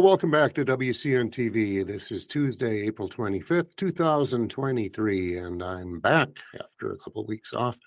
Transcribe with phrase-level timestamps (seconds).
[0.00, 1.86] Welcome back to WCN TV.
[1.86, 7.78] This is Tuesday, April 25th, 2023, and I'm back after a couple of weeks off.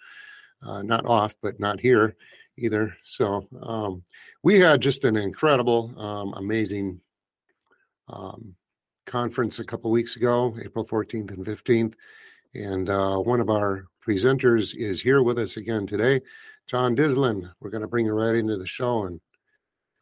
[0.65, 2.15] Uh, not off, but not here
[2.57, 2.95] either.
[3.03, 4.03] So um,
[4.41, 7.01] we had just an incredible, um, amazing
[8.07, 8.55] um,
[9.05, 11.93] conference a couple weeks ago, April 14th and 15th.
[12.55, 16.21] And uh, one of our presenters is here with us again today,
[16.67, 17.51] John Dyslin.
[17.59, 19.19] We're going to bring her right into the show and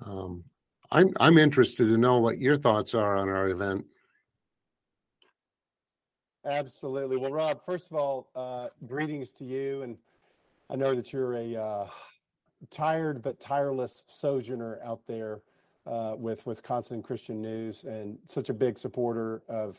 [0.06, 0.44] um,
[0.92, 3.86] I'm I'm interested to know what your thoughts are on our event.
[6.46, 7.18] Absolutely.
[7.18, 9.98] Well, Rob, first of all, uh, greetings to you, and
[10.70, 11.88] I know that you're a uh,
[12.70, 15.42] tired but tireless sojourner out there
[15.88, 19.78] uh, with Wisconsin Christian News, and such a big supporter of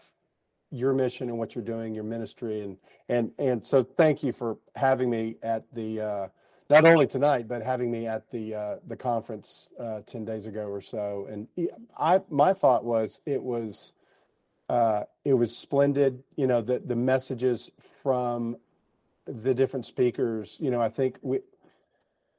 [0.72, 2.76] your mission and what you're doing, your ministry, and
[3.08, 6.28] and and so thank you for having me at the uh,
[6.68, 10.66] not only tonight, but having me at the uh, the conference uh, ten days ago
[10.66, 11.26] or so.
[11.30, 11.48] And
[11.98, 13.92] I, my thought was it was
[14.68, 16.22] uh, it was splendid.
[16.36, 17.70] You know, the the messages
[18.02, 18.56] from
[19.26, 20.56] the different speakers.
[20.60, 21.40] You know, I think we,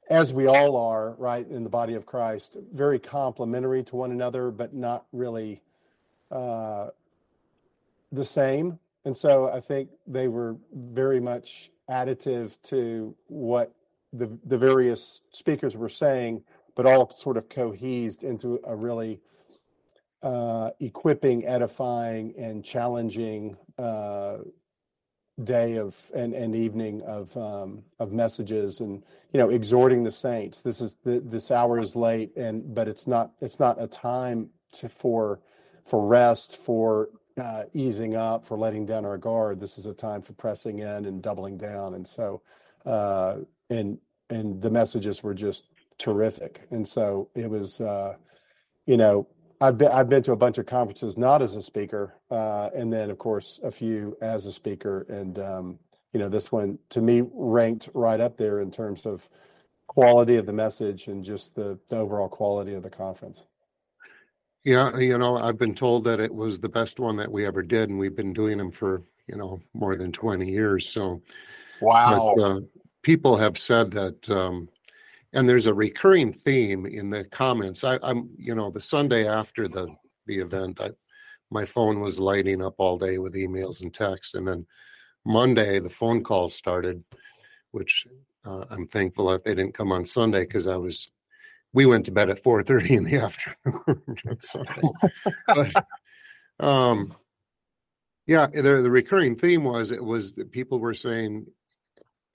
[0.09, 4.51] as we all are, right in the body of Christ, very complementary to one another,
[4.51, 5.61] but not really
[6.31, 6.87] uh,
[8.11, 8.79] the same.
[9.05, 13.73] And so I think they were very much additive to what
[14.17, 16.43] the the various speakers were saying,
[16.75, 19.19] but all sort of cohesed into a really
[20.23, 24.37] uh, equipping, edifying, and challenging uh,
[25.43, 30.61] day of and, and evening of um, of messages and you know exhorting the saints.
[30.61, 34.49] This is the, this hour is late, and but it's not it's not a time
[34.73, 35.39] to for
[35.85, 39.59] for rest for uh, easing up for letting down our guard.
[39.59, 42.41] This is a time for pressing in and doubling down, and so
[42.85, 43.37] uh,
[43.69, 45.65] and and the messages were just
[45.97, 46.67] terrific.
[46.71, 48.13] And so it was, uh,
[48.85, 49.27] you know,
[49.59, 52.93] I've been I've been to a bunch of conferences not as a speaker, uh, and
[52.93, 55.79] then of course a few as a speaker, and um,
[56.13, 59.27] you know this one to me ranked right up there in terms of
[59.87, 63.47] quality of the message and just the, the overall quality of the conference.
[64.63, 67.63] Yeah, you know, I've been told that it was the best one that we ever
[67.63, 70.87] did, and we've been doing them for you know more than twenty years.
[70.89, 71.21] So,
[71.81, 72.35] wow.
[72.37, 72.59] But, uh,
[73.07, 74.67] people have said that, um,
[75.31, 77.85] and there's a recurring theme in the comments.
[77.85, 79.87] I, am you know, the Sunday after the
[80.25, 80.89] the event, I,
[81.49, 84.67] my phone was lighting up all day with emails and texts, and then
[85.25, 87.01] Monday the phone calls started,
[87.71, 88.05] which
[88.45, 91.09] uh, I'm thankful that they didn't come on Sunday because I was.
[91.71, 94.37] We went to bed at 4:30 in the afternoon
[95.47, 95.85] but
[96.59, 97.13] um,
[98.25, 101.45] yeah, the, the recurring theme was it was that people were saying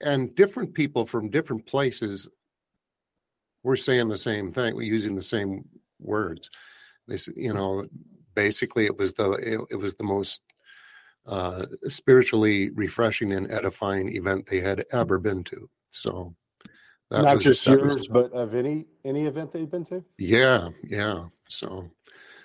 [0.03, 2.27] and different people from different places
[3.63, 5.65] were saying the same thing, using the same
[5.99, 6.49] words.
[7.07, 7.85] They, you know,
[8.35, 10.41] basically it was the it, it was the most
[11.25, 15.69] uh, spiritually refreshing and edifying event they had ever been to.
[15.89, 16.35] So,
[17.11, 20.03] not was, just yours, was, but of any any event they've been to.
[20.17, 21.25] Yeah, yeah.
[21.47, 21.89] So,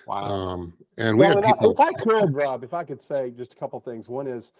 [0.07, 0.23] wow.
[0.23, 1.71] Um, and we well, had people.
[1.71, 4.07] If I could, Rob, if I could say just a couple things.
[4.07, 4.53] One is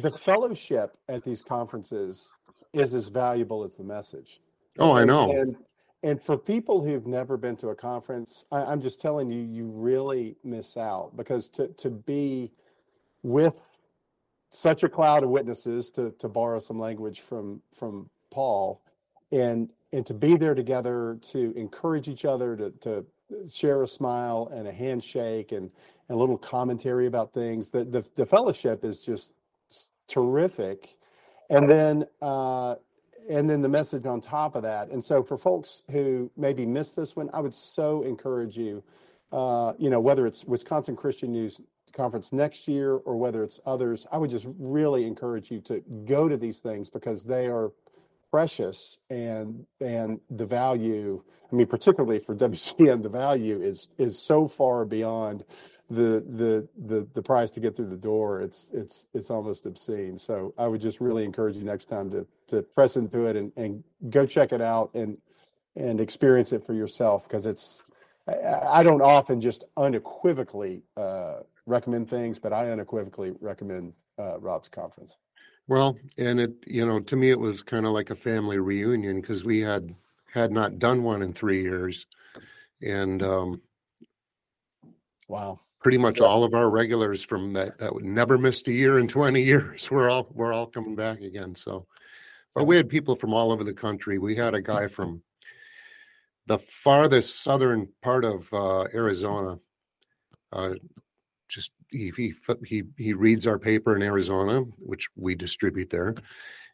[0.00, 2.32] the fellowship at these conferences
[2.72, 4.40] is as valuable as the message.
[4.78, 5.30] Oh, I know.
[5.32, 5.56] And
[6.04, 9.70] and for people who've never been to a conference, I, am just telling you, you
[9.70, 12.52] really miss out because to to be
[13.22, 13.60] with
[14.50, 18.82] such a cloud of witnesses to to borrow some language from from Paul
[19.30, 23.04] and and to be there together to encourage each other to to
[23.50, 25.70] share a smile and a handshake and,
[26.08, 29.32] and a little commentary about things the, the the fellowship is just
[30.08, 30.96] terrific.
[31.50, 32.76] And then uh
[33.30, 34.88] and then the message on top of that.
[34.90, 38.82] And so for folks who maybe missed this one i would so encourage you
[39.32, 41.60] uh you know whether it's wisconsin christian news
[41.92, 46.28] conference next year or whether it's others, I would just really encourage you to go
[46.28, 47.72] to these things because they are
[48.30, 51.22] precious and and the value
[51.52, 55.44] i mean particularly for wcn the value is is so far beyond
[55.92, 60.18] the the the the price to get through the door it's it's it's almost obscene.
[60.18, 63.52] So i would just really encourage you next time to to press into it and
[63.56, 65.18] and go check it out and
[65.76, 67.82] and experience it for yourself because it's
[68.26, 74.68] I, I don't often just unequivocally uh, recommend things, but I unequivocally recommend uh, Rob's
[74.68, 75.16] conference.
[75.68, 79.20] Well, and it, you know, to me, it was kind of like a family reunion
[79.20, 79.94] because we had
[80.32, 82.06] had not done one in three years,
[82.80, 83.62] and um,
[85.28, 88.98] wow, pretty much all of our regulars from that that would never missed a year
[88.98, 89.90] in twenty years.
[89.90, 91.54] We're all we're all coming back again.
[91.54, 91.86] So,
[92.54, 94.18] but we had people from all over the country.
[94.18, 95.22] We had a guy from
[96.46, 99.58] the farthest southern part of uh, Arizona,
[100.52, 100.74] uh,
[101.48, 102.34] just he, he
[102.64, 106.14] he he reads our paper in Arizona, which we distribute there,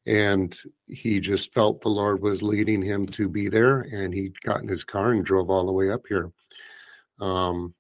[0.06, 0.56] and
[0.86, 4.68] he just felt the Lord was leading him to be there, and he got in
[4.68, 6.30] his car and drove all the way up here.
[7.20, 7.74] Um,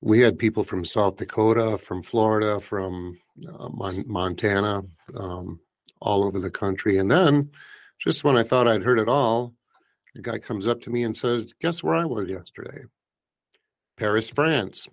[0.00, 4.82] we had people from South Dakota, from Florida, from uh, Mon- Montana,
[5.14, 5.60] um,
[6.00, 7.50] all over the country, and then
[7.98, 9.54] just when I thought I'd heard it all,
[10.14, 12.84] a guy comes up to me and says, "Guess where I was yesterday?
[13.96, 14.88] Paris, France."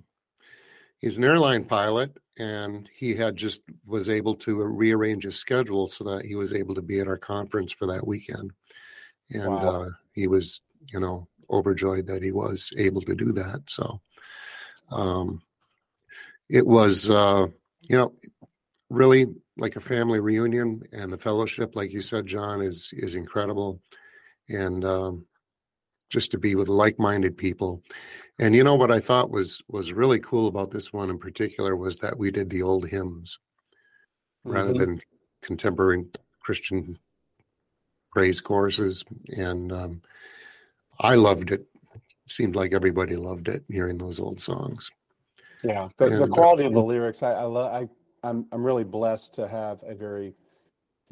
[1.04, 6.06] he's an airline pilot and he had just was able to rearrange his schedule so
[6.06, 8.52] that he was able to be at our conference for that weekend
[9.30, 9.82] and wow.
[9.82, 10.62] uh, he was
[10.94, 14.00] you know overjoyed that he was able to do that so
[14.94, 15.42] um,
[16.50, 17.48] it was uh,
[17.81, 18.13] you know
[18.90, 23.80] really like a family reunion and the fellowship like you said john is is incredible
[24.50, 25.25] and um,
[26.10, 27.81] just to be with like-minded people
[28.40, 31.75] and you know what I thought was was really cool about this one in particular
[31.75, 33.38] was that we did the old hymns
[34.45, 34.56] mm-hmm.
[34.56, 35.01] rather than
[35.42, 36.06] contemporary
[36.40, 36.98] Christian
[38.12, 39.04] praise choruses,
[39.36, 40.01] and um,
[41.00, 41.66] I loved it.
[42.35, 44.89] Seemed like everybody loved it hearing those old songs.
[45.63, 47.71] Yeah, the, and, the uh, quality uh, of the lyrics, I, I love.
[47.71, 50.33] I I'm I'm really blessed to have a very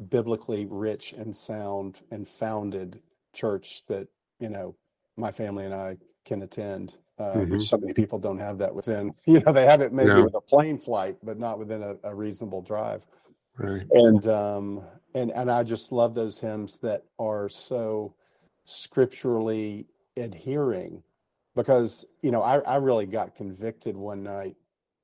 [0.08, 3.00] biblically rich and sound and founded
[3.32, 4.08] church that
[4.40, 4.74] you know
[5.16, 7.52] my family and I can attend uh, mm-hmm.
[7.52, 9.12] which so many people don't have that within.
[9.26, 12.14] You know, they have it maybe with a plane flight, but not within a, a
[12.14, 13.06] reasonable drive.
[13.58, 13.86] Right.
[13.92, 14.82] And um,
[15.14, 18.14] and and I just love those hymns that are so
[18.64, 19.86] scripturally
[20.16, 21.02] adhering,
[21.54, 24.56] because you know I I really got convicted one night.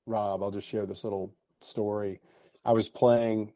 [0.07, 2.21] Rob, I'll just share this little story.
[2.65, 3.53] I was playing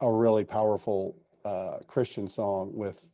[0.00, 3.04] a really powerful uh, Christian song with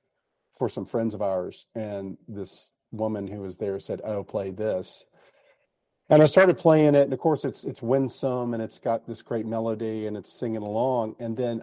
[0.57, 5.07] for some friends of ours, and this woman who was there said, "Oh, play this."
[6.11, 9.21] And I started playing it, and of course, it's it's winsome and it's got this
[9.23, 11.17] great melody and it's singing along.
[11.19, 11.63] And then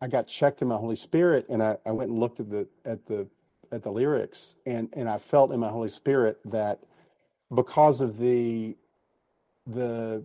[0.00, 2.68] I got checked in my Holy Spirit, and I, I went and looked at the
[2.84, 3.26] at the
[3.72, 6.80] at the lyrics, and and I felt in my Holy Spirit that
[7.54, 8.76] because of the
[9.66, 10.24] the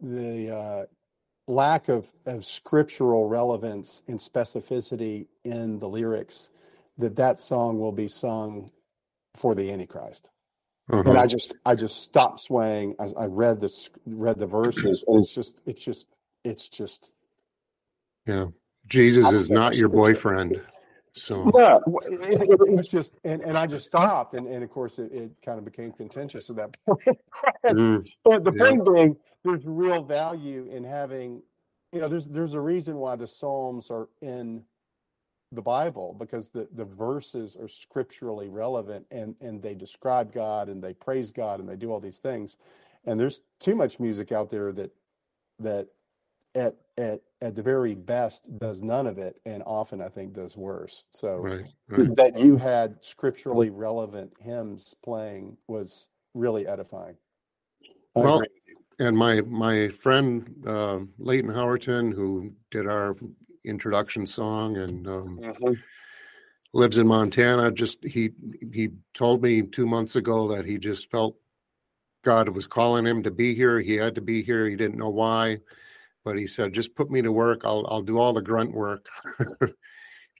[0.00, 0.86] the uh,
[1.46, 6.50] lack of, of scriptural relevance and specificity in the lyrics,
[6.98, 8.70] that that song will be sung
[9.34, 10.30] for the Antichrist.
[10.90, 11.08] Mm-hmm.
[11.08, 12.94] And I just I just stopped swaying.
[12.98, 16.06] I, I read this read the verses, and it's just it's just
[16.44, 17.12] it's just
[18.26, 18.46] yeah.
[18.86, 20.62] Jesus is not your boyfriend.
[21.14, 24.70] So yeah, it, it, it, was just and, and I just stopped and, and of
[24.70, 27.18] course it, it kind of became contentious at that point.
[27.64, 28.64] mm, but the yeah.
[28.64, 31.42] point being there's real value in having
[31.92, 34.62] you know there's there's a reason why the Psalms are in
[35.52, 40.82] the Bible because the, the verses are scripturally relevant and, and they describe God and
[40.82, 42.58] they praise God and they do all these things.
[43.06, 44.90] And there's too much music out there that
[45.60, 45.88] that
[46.54, 50.56] at at at the very best does none of it and often I think does
[50.56, 51.06] worse.
[51.12, 52.16] So right, right.
[52.16, 57.16] that you had scripturally relevant hymns playing was really edifying.
[58.14, 58.42] well,
[58.98, 63.16] and my my friend uh, Leighton Howerton, who did our
[63.64, 65.74] introduction song and um, mm-hmm.
[66.72, 67.70] lives in Montana.
[67.70, 68.30] Just he
[68.72, 71.36] he told me two months ago that he just felt
[72.24, 73.80] God was calling him to be here.
[73.80, 74.68] He had to be here.
[74.68, 75.60] He didn't know why,
[76.24, 77.62] but he said, just put me to work.
[77.64, 79.06] I'll I'll do all the grunt work.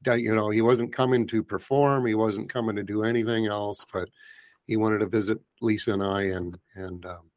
[0.07, 2.07] you know, he wasn't coming to perform.
[2.07, 4.09] He wasn't coming to do anything else, but
[4.67, 7.31] he wanted to visit Lisa and I and and um,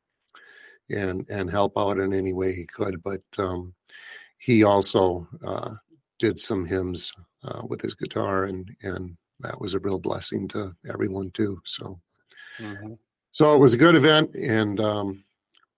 [0.90, 3.02] and and help out in any way he could.
[3.02, 3.74] But um,
[4.38, 5.76] he also uh,
[6.20, 10.76] did some hymns uh, with his guitar, and and that was a real blessing to
[10.88, 11.62] everyone too.
[11.66, 12.00] So,
[12.60, 12.94] mm-hmm.
[13.32, 15.24] so it was a good event, and um,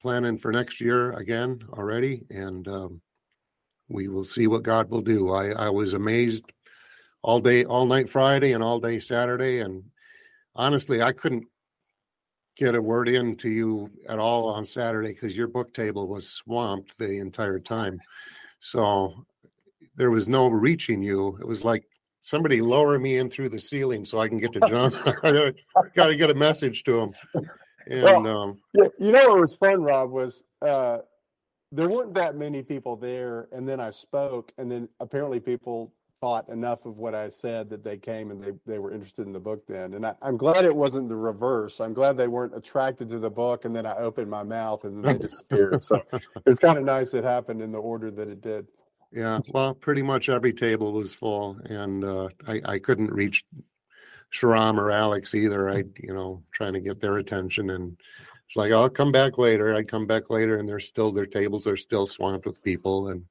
[0.04, 3.02] planning for next year again already, and um,
[3.88, 5.32] we will see what God will do.
[5.34, 6.44] I I was amazed
[7.24, 9.86] all day, all night Friday, and all day Saturday, and
[10.56, 11.46] honestly, I couldn't
[12.58, 16.30] get a word in to you at all on Saturday because your book table was
[16.30, 18.00] swamped the entire time.
[18.60, 19.26] So
[19.96, 21.38] there was no reaching you.
[21.40, 21.84] It was like
[22.22, 24.92] somebody lower me in through the ceiling so I can get to John.
[25.24, 25.54] I
[25.96, 27.10] Got to get a message to him.
[27.88, 31.00] And well, um, you know what was fun, Rob, was uh,
[31.72, 36.48] there weren't that many people there, and then I spoke, and then apparently people thought
[36.48, 39.42] enough of what I said that they came and they, they were interested in the
[39.42, 39.94] book then.
[39.94, 41.82] And I, am glad it wasn't the reverse.
[41.82, 45.04] I'm glad they weren't attracted to the book and then I opened my mouth and
[45.04, 45.84] then they disappeared.
[45.84, 46.02] so
[46.46, 48.68] it's kind of nice it happened in the order that it did.
[49.12, 53.44] Yeah, well, pretty much every table was full, and uh, I, I couldn't reach
[54.34, 55.70] Sharam or Alex either.
[55.70, 57.98] I, you know, trying to get their attention, and
[58.48, 59.76] it's like I'll come back later.
[59.76, 63.26] I'd come back later, and they're still their tables are still swamped with people, and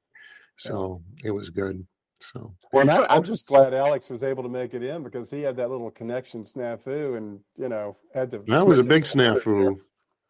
[0.57, 1.29] so yeah.
[1.29, 1.85] it was good.
[2.19, 5.41] So well, I, am just glad Alex was able to make it in because he
[5.41, 8.39] had that little connection snafu, and you know had to.
[8.47, 9.79] That was a big snafu.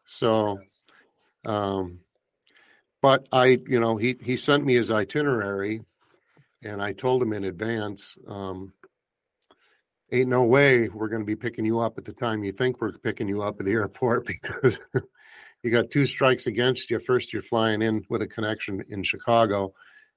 [0.06, 0.58] So,
[1.44, 2.00] um,
[3.00, 5.82] but I, you know, he he sent me his itinerary,
[6.62, 8.16] and I told him in advance.
[8.26, 8.72] Um,
[10.14, 12.80] ain't no way we're going to be picking you up at the time you think
[12.80, 14.78] we're picking you up at the airport because
[15.62, 16.98] you got two strikes against you.
[16.98, 19.72] First, you're flying in with a connection in Chicago,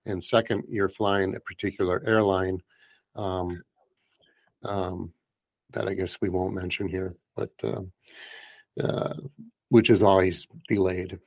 [0.05, 2.61] and second, you're flying a particular airline
[3.15, 3.63] um,
[4.63, 5.13] um,
[5.71, 7.81] that I guess we won't mention here, but uh,
[8.81, 9.13] uh,
[9.69, 11.17] which is always delayed.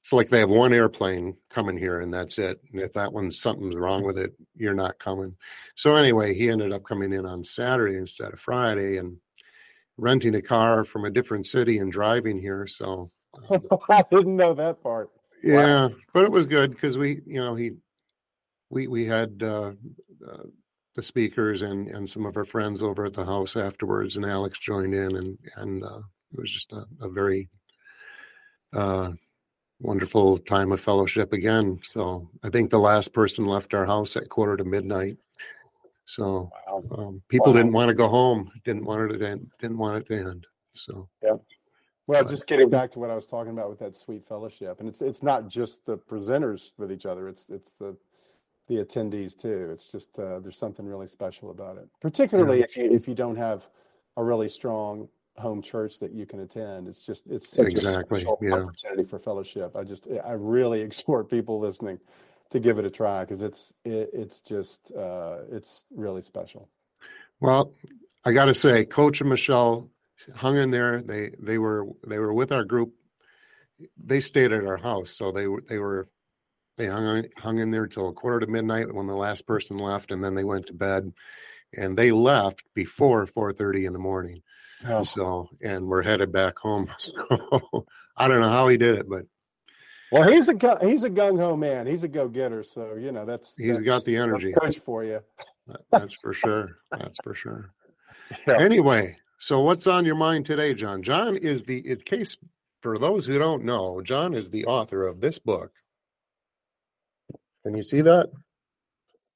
[0.00, 2.60] It's like they have one airplane coming here and that's it.
[2.72, 5.36] And if that one's something's wrong with it, you're not coming.
[5.74, 9.18] So anyway, he ended up coming in on Saturday instead of Friday and
[9.98, 12.66] renting a car from a different city and driving here.
[12.66, 13.10] So
[13.50, 15.10] um, I didn't know that part.
[15.42, 15.90] Yeah, wow.
[16.12, 17.72] but it was good because we, you know, he
[18.68, 19.72] we we had uh,
[20.26, 20.42] uh,
[20.94, 24.58] the speakers and and some of our friends over at the house afterwards, and Alex
[24.58, 26.00] joined in, and and uh,
[26.32, 27.48] it was just a, a very
[28.74, 29.12] uh,
[29.80, 31.80] wonderful time of fellowship again.
[31.84, 35.16] So I think the last person left our house at quarter to midnight.
[36.04, 36.84] So wow.
[36.96, 37.54] um, people wow.
[37.54, 40.46] didn't want to go home, didn't want it to end, didn't want it to end.
[40.72, 41.36] So yeah.
[42.06, 44.88] Well, just getting back to what I was talking about with that sweet fellowship, and
[44.88, 47.96] it's it's not just the presenters with each other; it's it's the
[48.66, 49.70] the attendees too.
[49.72, 53.36] It's just uh, there's something really special about it, particularly if you if you don't
[53.36, 53.68] have
[54.16, 56.88] a really strong home church that you can attend.
[56.88, 58.18] It's just it's such exactly.
[58.18, 58.54] a special yeah.
[58.54, 59.76] opportunity for fellowship.
[59.76, 61.98] I just I really exhort people listening
[62.50, 66.68] to give it a try because it's it, it's just uh, it's really special.
[67.40, 67.72] Well,
[68.24, 69.88] I got to say, Coach and Michelle
[70.34, 71.00] hung in there.
[71.02, 72.92] They they were they were with our group.
[73.96, 76.08] They stayed at our house, so they were they were
[76.76, 80.10] they hung hung in there till a quarter to midnight when the last person left,
[80.10, 81.12] and then they went to bed.
[81.72, 84.42] And they left before four thirty in the morning.
[84.86, 85.02] Oh.
[85.04, 86.88] So, and we're headed back home.
[86.98, 89.24] So, I don't know how he did it, but
[90.12, 91.86] well, he's a he's a gung ho man.
[91.86, 92.62] He's a go getter.
[92.62, 94.52] So you know that's he's that's, got the energy.
[94.52, 95.20] Coach for you.
[95.90, 96.78] that's for sure.
[96.90, 97.72] That's for sure.
[98.46, 98.60] Yeah.
[98.60, 101.02] Anyway, so what's on your mind today, John?
[101.02, 102.36] John is the in case
[102.80, 105.72] for those who don't know, John is the author of this book,
[107.64, 108.30] can you see that?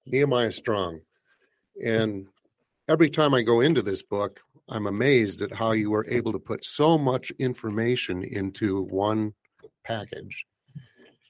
[0.07, 1.01] Nehemiah Strong.
[1.85, 2.27] And
[2.89, 6.39] every time I go into this book, I'm amazed at how you were able to
[6.39, 9.35] put so much information into one
[9.85, 10.47] package.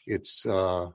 [0.07, 0.91] It's uh,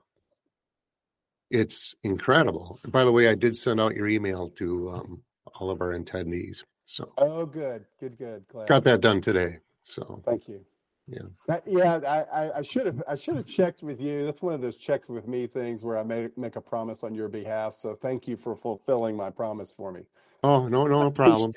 [1.50, 2.78] it's incredible.
[2.82, 5.22] And by the way, I did send out your email to um,
[5.58, 6.64] all of our attendees.
[6.84, 8.44] So oh, good, good, good.
[8.48, 8.68] Glad.
[8.68, 9.58] Got that done today.
[9.82, 10.64] So thank you.
[11.06, 11.58] Yeah.
[11.66, 11.96] yeah,
[12.32, 14.24] I, I should have I should have checked with you.
[14.24, 17.14] That's one of those check with me things where I make make a promise on
[17.14, 17.74] your behalf.
[17.74, 20.02] So thank you for fulfilling my promise for me.
[20.42, 21.52] Oh no, no problem.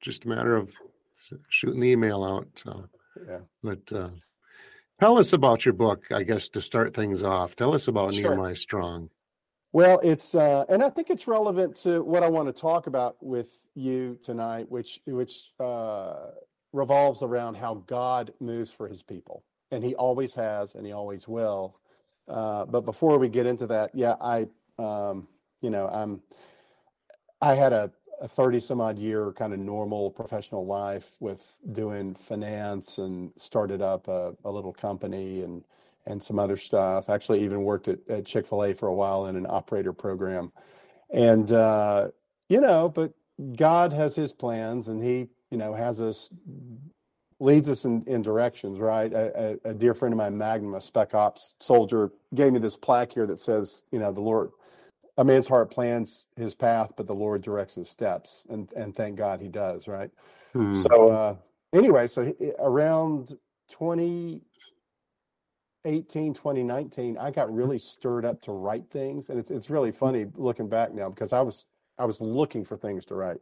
[0.00, 0.72] Just a matter of
[1.48, 2.48] shooting the email out.
[2.56, 2.88] So
[3.28, 3.38] yeah.
[3.62, 4.10] But uh,
[5.00, 6.06] tell us about your book.
[6.10, 8.30] I guess to start things off, tell us about sure.
[8.30, 9.10] Nehemiah Strong.
[9.72, 13.16] Well, it's uh, and I think it's relevant to what I want to talk about
[13.22, 16.32] with you tonight, which which uh,
[16.72, 19.44] revolves around how God moves for his people.
[19.70, 21.76] And he always has, and he always will.
[22.28, 24.46] Uh, but before we get into that, yeah, I,
[24.78, 25.26] um,
[25.60, 26.20] you know, I'm,
[27.40, 27.90] I had a,
[28.22, 33.82] a 30 some odd year kind of normal professional life with doing finance and started
[33.82, 35.64] up a, a little company and,
[36.06, 37.10] and some other stuff.
[37.10, 40.52] Actually, even worked at, at Chick fil A for a while in an operator program.
[41.10, 42.08] And, uh,
[42.48, 43.12] you know, but
[43.56, 46.30] God has his plans and he, you know, has us
[47.40, 49.12] leads us in, in directions, right?
[49.12, 52.76] A, a, a, dear friend of mine, Magnum, a spec ops soldier, gave me this
[52.76, 54.52] plaque here that says, you know, the Lord,
[55.18, 58.44] a man's heart plans his path, but the Lord directs his steps.
[58.48, 60.10] And, and thank God he does, right?
[60.52, 60.72] Hmm.
[60.72, 61.36] So, uh,
[61.74, 63.36] anyway, so he, around
[63.68, 69.28] 2018, 2019, I got really stirred up to write things.
[69.28, 71.66] And it's, it's really funny looking back now because I was,
[71.98, 73.40] I was looking for things to write.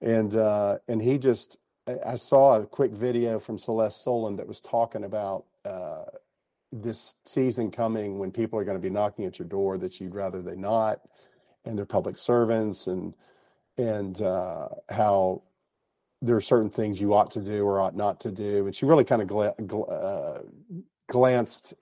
[0.00, 1.58] And, uh, and he just,
[2.06, 6.04] I saw a quick video from Celeste Solum that was talking about uh,
[6.82, 10.14] this season coming when people are going to be knocking at your door that you'd
[10.14, 11.00] rather they not,
[11.64, 13.14] and they're public servants, and
[13.78, 15.42] and uh, how
[16.22, 18.66] there are certain things you ought to do or ought not to do.
[18.66, 20.42] And she really kind of gla- gl- uh,
[21.08, 21.74] glanced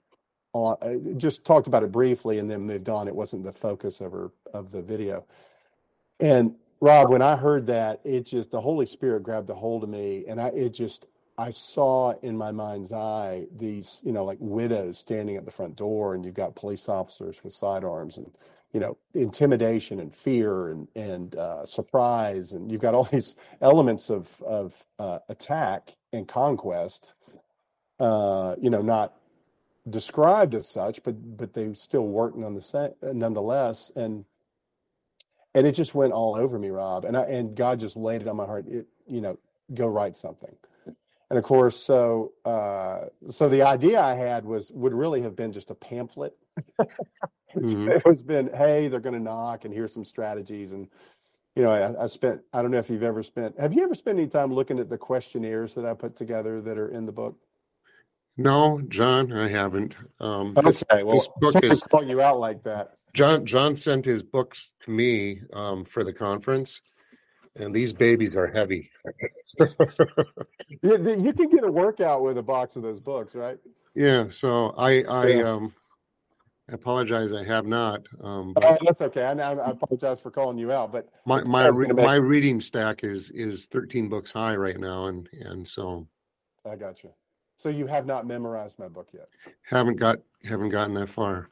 [0.52, 3.08] on, uh, just talked about it briefly, and then moved on.
[3.08, 5.24] It wasn't the focus of her of the video,
[6.20, 9.88] and Rob, when I heard that, it just the Holy Spirit grabbed a hold of
[9.88, 11.06] me, and I it just
[11.42, 15.74] I saw in my mind's eye these you know like widows standing at the front
[15.74, 18.30] door, and you've got police officers with sidearms, and
[18.72, 24.08] you know intimidation and fear and and uh, surprise, and you've got all these elements
[24.08, 27.14] of of uh, attack and conquest.
[27.98, 29.14] Uh, you know, not
[29.90, 34.24] described as such, but but they still work none the, nonetheless, and
[35.54, 37.04] and it just went all over me, Rob.
[37.04, 38.66] And I and God just laid it on my heart.
[38.68, 39.38] It, you know,
[39.74, 40.54] go write something.
[41.32, 45.50] And of course, so uh, so the idea I had was would really have been
[45.50, 46.36] just a pamphlet.
[46.78, 47.88] mm-hmm.
[47.88, 50.74] It was been, hey, they're going to knock, and here's some strategies.
[50.74, 50.88] And
[51.56, 52.42] you know, I, I, spent.
[52.52, 53.58] I don't know if you've ever spent.
[53.58, 56.76] Have you ever spent any time looking at the questionnaires that I put together that
[56.76, 57.34] are in the book?
[58.36, 59.94] No, John, I haven't.
[60.20, 62.96] Um, okay, this, well, this book is call you out like that.
[63.14, 66.82] John John sent his books to me um, for the conference,
[67.56, 68.90] and these babies are heavy.
[70.82, 73.58] you, you can get a workout with a box of those books, right?
[73.94, 74.28] Yeah.
[74.30, 75.42] So I I yeah.
[75.50, 75.74] um
[76.72, 78.02] apologize, I have not.
[78.22, 79.22] Um, oh, that's okay.
[79.22, 83.30] I, I, apologize for calling you out, but my my re- my reading stack is
[83.30, 86.06] is thirteen books high right now, and and so
[86.70, 87.10] I got you.
[87.56, 89.28] So you have not memorized my book yet?
[89.68, 91.48] Haven't got haven't gotten that far.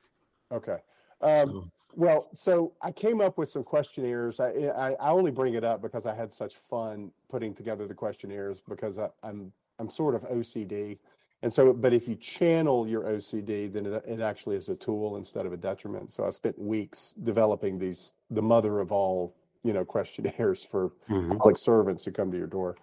[0.53, 0.79] Okay.
[1.21, 1.71] Um, so.
[1.95, 4.41] Well, so I came up with some questionnaires.
[4.41, 7.95] I, I, I only bring it up because I had such fun putting together the
[7.95, 10.99] questionnaires because I, I'm I'm sort of OCD,
[11.43, 15.17] and so but if you channel your OCD, then it, it actually is a tool
[15.17, 16.13] instead of a detriment.
[16.13, 21.33] So I spent weeks developing these the mother of all you know questionnaires for mm-hmm.
[21.33, 22.77] public servants who come to your door.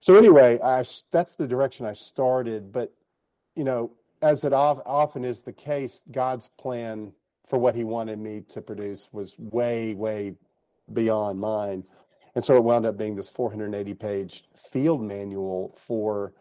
[0.00, 2.92] So anyway, I that's the direction I started, but
[3.56, 3.90] you know
[4.22, 7.12] as it often is the case, God's plan
[7.48, 10.34] for what he wanted me to produce was way, way
[10.92, 11.84] beyond mine.
[12.34, 16.32] And so it wound up being this 480 page field manual for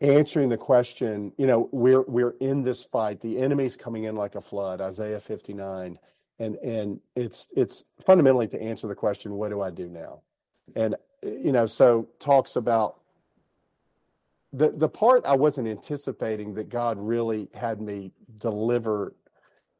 [0.00, 3.20] answering the question, you know, we're we're in this fight.
[3.20, 5.98] The enemy's coming in like a flood, Isaiah 59.
[6.40, 10.20] And and it's it's fundamentally to answer the question, what do I do now?
[10.76, 13.00] And you know, so talks about
[14.52, 19.14] the the part I wasn't anticipating that God really had me deliver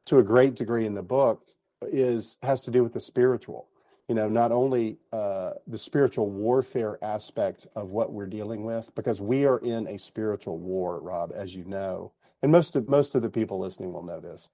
[0.08, 1.42] to a great degree in the book
[1.82, 3.68] is has to do with the spiritual.
[4.08, 9.20] You know not only uh, the spiritual warfare aspect of what we're dealing with because
[9.20, 13.22] we are in a spiritual war rob as you know and most of most of
[13.22, 14.48] the people listening will know this.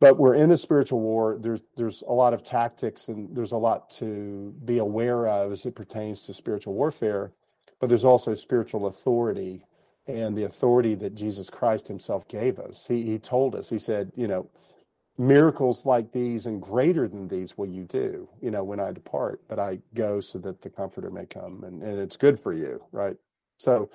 [0.00, 1.38] But we're in a spiritual war.
[1.38, 5.66] There's there's a lot of tactics and there's a lot to be aware of as
[5.66, 7.32] it pertains to spiritual warfare
[7.82, 9.66] but there's also spiritual authority
[10.06, 12.86] and the authority that Jesus Christ himself gave us.
[12.86, 14.48] He, he told us, he said, you know,
[15.18, 19.42] miracles like these and greater than these will you do, you know, when I depart,
[19.48, 22.82] but I go so that the comforter may come and, and it's good for you,
[22.92, 23.16] right?
[23.58, 23.90] So,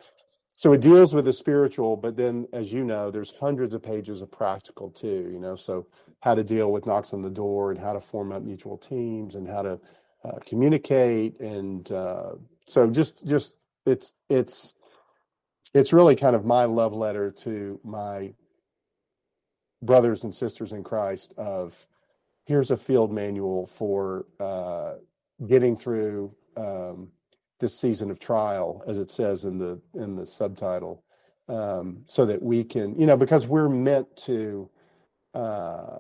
[0.56, 4.22] so it deals with the spiritual, but then, as you know, there's hundreds of pages
[4.22, 5.88] of practical too, you know, so
[6.22, 9.36] how to deal with knocks on the door and how to form up mutual teams
[9.36, 9.80] and how to
[10.24, 11.40] uh, communicate.
[11.40, 12.32] And uh,
[12.66, 14.74] so just, just, it's, it's,
[15.74, 18.34] it's really kind of my love letter to my
[19.82, 21.86] brothers and sisters in Christ of
[22.46, 24.94] here's a field manual for uh,
[25.48, 27.10] getting through um,
[27.60, 31.04] this season of trial, as it says in the in the subtitle,
[31.50, 34.70] um, so that we can, you know, because we're meant to
[35.34, 36.00] uh,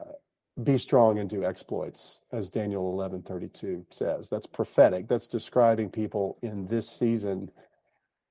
[0.63, 4.29] be strong and do exploits, as Daniel eleven thirty two says.
[4.29, 5.07] That's prophetic.
[5.07, 7.51] That's describing people in this season,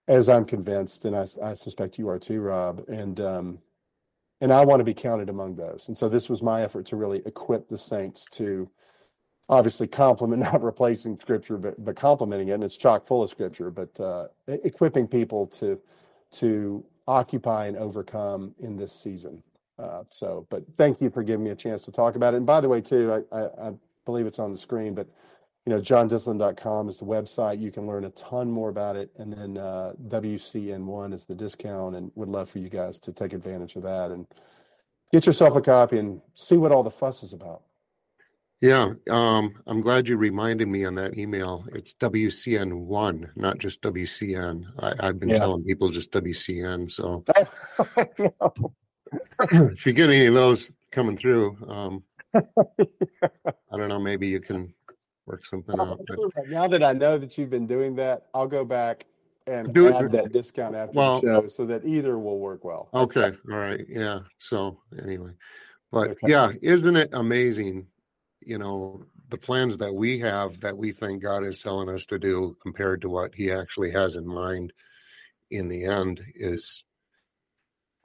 [0.08, 2.84] as I'm convinced, and I, I suspect you are too, Rob.
[2.88, 3.58] And um,
[4.40, 5.88] and I want to be counted among those.
[5.88, 8.68] And so this was my effort to really equip the saints to
[9.48, 12.52] obviously complement, not replacing scripture, but but complementing it.
[12.52, 15.80] And it's chock full of scripture, but uh, equipping people to
[16.32, 19.42] to occupy and overcome in this season.
[19.78, 22.38] Uh, so, but thank you for giving me a chance to talk about it.
[22.38, 23.72] And by the way, too, I, I, I
[24.04, 25.06] believe it's on the screen, but
[25.66, 27.60] you know, johndyslin.com is the website.
[27.60, 29.10] You can learn a ton more about it.
[29.18, 33.32] And then uh, WCN1 is the discount, and would love for you guys to take
[33.32, 34.28] advantage of that and
[35.12, 37.62] get yourself a copy and see what all the fuss is about.
[38.60, 41.66] Yeah, um, I'm glad you reminded me on that email.
[41.72, 44.64] It's WCN1, not just WCN.
[44.78, 45.38] I, have been yeah.
[45.38, 46.90] telling people just WCN.
[46.90, 47.24] So
[49.72, 54.72] if you get any of those coming through, um, I don't know, maybe you can
[55.26, 56.00] work something out.
[56.06, 56.48] But...
[56.48, 59.06] Now that I know that you've been doing that, I'll go back
[59.46, 60.12] and Do add it.
[60.12, 62.88] that discount after well, the show uh, so that either will work well.
[62.94, 63.32] okay.
[63.50, 63.84] All right.
[63.88, 64.20] Yeah.
[64.38, 65.32] So anyway,
[65.92, 66.26] but okay.
[66.28, 67.86] yeah, isn't it amazing?
[68.40, 72.18] You know, the plans that we have that we think God is telling us to
[72.18, 74.72] do compared to what he actually has in mind
[75.50, 76.84] in the end is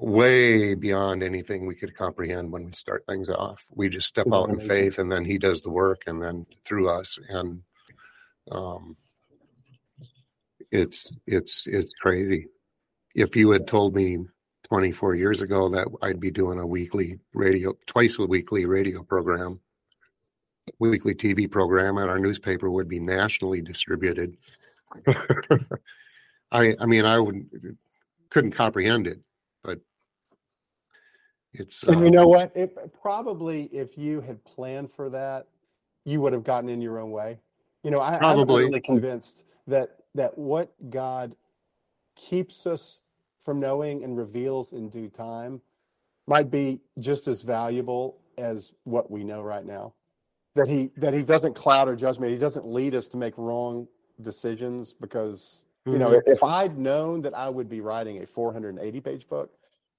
[0.02, 3.64] way beyond anything we could comprehend when we start things off.
[3.70, 6.90] We just step out in faith and then he does the work and then through
[6.90, 7.62] us and
[8.52, 8.98] um
[10.72, 12.48] it's it's it's crazy.
[13.14, 14.26] If you had told me
[14.70, 19.60] 24 years ago that I'd be doing a weekly radio twice a weekly radio program,
[20.80, 24.36] weekly TV program and our newspaper would be nationally distributed.
[26.52, 27.50] I I mean I wouldn't
[28.32, 29.20] couldn't comprehend it
[31.54, 32.52] it's and uh, you know what?
[32.56, 35.48] It probably if you had planned for that,
[36.06, 37.40] you would have gotten in your own way.
[37.84, 38.64] You know, I, probably.
[38.64, 41.36] I'm really convinced that that what God
[42.16, 43.02] keeps us
[43.44, 45.62] from knowing and reveals in due time
[46.28, 49.94] might be just as valuable as what we know right now.
[50.56, 52.32] That he that he doesn't cloud our judgment.
[52.32, 53.88] He doesn't lead us to make wrong
[54.22, 56.32] decisions because you know mm-hmm.
[56.32, 59.52] if I'd known that I would be writing a 480 page book,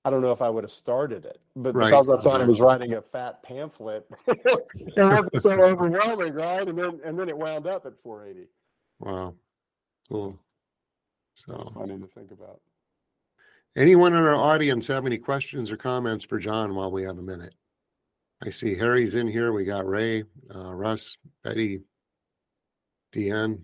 [0.04, 1.86] I don't know if I would have started it, but right.
[1.86, 6.66] because I thought I was writing a fat pamphlet, it wasn't so overwhelming, right?
[6.66, 8.48] And then and then it wound up at 480.
[8.98, 9.34] Wow,
[10.08, 10.38] cool.
[11.34, 12.60] So funny to think about.
[13.76, 17.22] Anyone in our audience have any questions or comments for John while we have a
[17.22, 17.54] minute?
[18.44, 19.52] I see Harry's in here.
[19.52, 21.82] We got Ray, uh, Russ, Betty,
[23.14, 23.62] Deanne.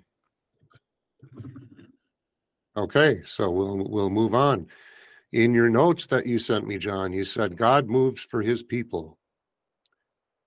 [2.77, 4.68] Okay, so we'll we'll move on.
[5.33, 9.19] In your notes that you sent me, John, you said God moves for his people.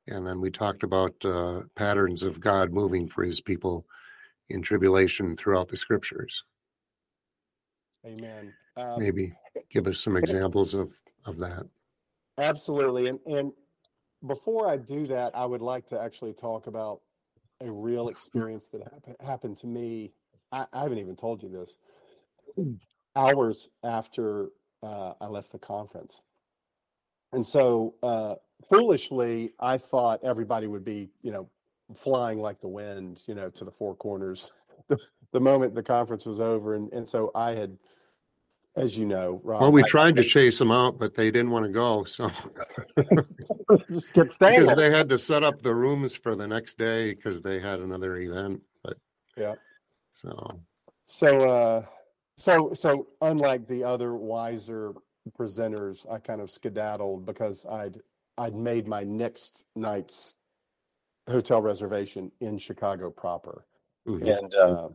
[0.08, 3.86] And then we talked about uh, patterns of God moving for his people
[4.50, 6.44] in tribulation throughout the scriptures.
[8.06, 8.54] Amen.
[8.76, 9.34] Um, Maybe
[9.70, 10.90] give us some examples of,
[11.26, 11.68] of that.
[12.40, 13.08] Absolutely.
[13.08, 13.52] And, and
[14.28, 17.02] before I do that, I would like to actually talk about
[17.62, 18.82] a real experience that
[19.24, 20.12] happened to me.
[20.52, 21.78] I, I haven't even told you this.
[23.16, 24.50] Hours after
[24.84, 26.22] uh, I left the conference.
[27.34, 28.36] And so, uh,
[28.70, 31.50] foolishly, I thought everybody would be, you know,
[31.96, 34.52] flying like the wind, you know, to the four corners
[34.88, 34.98] the,
[35.32, 36.76] the moment the conference was over.
[36.76, 37.78] And, and so I had,
[38.76, 41.52] as you know, Rob, well, we I, tried to chase them out, but they didn't
[41.52, 42.04] want to go.
[42.04, 42.32] So
[43.92, 47.14] just kept staying because they had to set up the rooms for the next day
[47.14, 48.62] because they had another event.
[48.84, 48.98] But
[49.36, 49.56] yeah,
[50.14, 50.62] so
[51.08, 51.86] so uh,
[52.42, 54.94] so, so unlike the other wiser
[55.38, 58.02] presenters, I kind of skedaddled because I'd
[58.38, 60.36] I'd made my next night's
[61.30, 63.66] hotel reservation in Chicago proper,
[64.08, 64.28] mm-hmm.
[64.28, 64.90] and uh,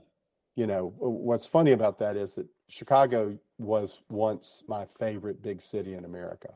[0.56, 5.94] you know what's funny about that is that Chicago was once my favorite big city
[5.94, 6.52] in America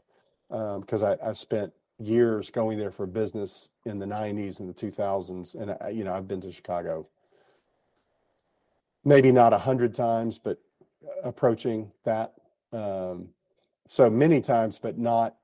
[0.48, 4.74] because um, I, I spent years going there for business in the 90s and the
[4.74, 7.07] 2000s and I, you know i've been to chicago
[9.05, 10.59] maybe not a hundred times but
[11.25, 12.35] approaching that.
[12.73, 13.29] Um,
[13.87, 15.35] so many times, but not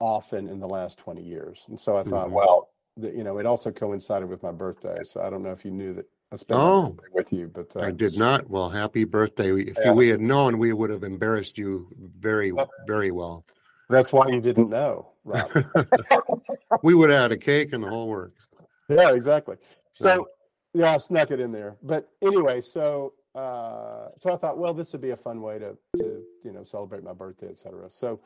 [0.00, 1.64] often in the last 20 years.
[1.68, 2.34] And so I thought, mm-hmm.
[2.34, 4.98] well, the, you know, it also coincided with my birthday.
[5.02, 7.80] So I don't know if you knew that I spent oh, with you, but uh,
[7.80, 8.50] I did not.
[8.50, 9.52] Well, happy birthday.
[9.52, 9.92] If yeah.
[9.92, 11.88] we had known, we would have embarrassed you
[12.18, 12.52] very,
[12.86, 13.44] very well.
[13.88, 15.50] That's why you didn't know, Rob.
[16.82, 18.46] we would have had a cake and the whole works.
[18.88, 19.56] Yeah, exactly.
[19.92, 20.28] So,
[20.72, 21.76] yeah, I snuck it in there.
[21.82, 25.76] But anyway, so uh, so I thought, well, this would be a fun way to
[25.98, 27.90] to you know celebrate my birthday, etc.
[27.90, 28.20] So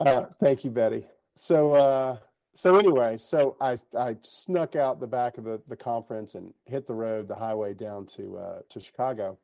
[0.00, 1.06] uh, thank you, Betty.
[1.36, 2.16] So uh,
[2.54, 6.86] so anyway, so I I snuck out the back of the, the conference and hit
[6.86, 9.38] the road, the highway down to uh, to Chicago,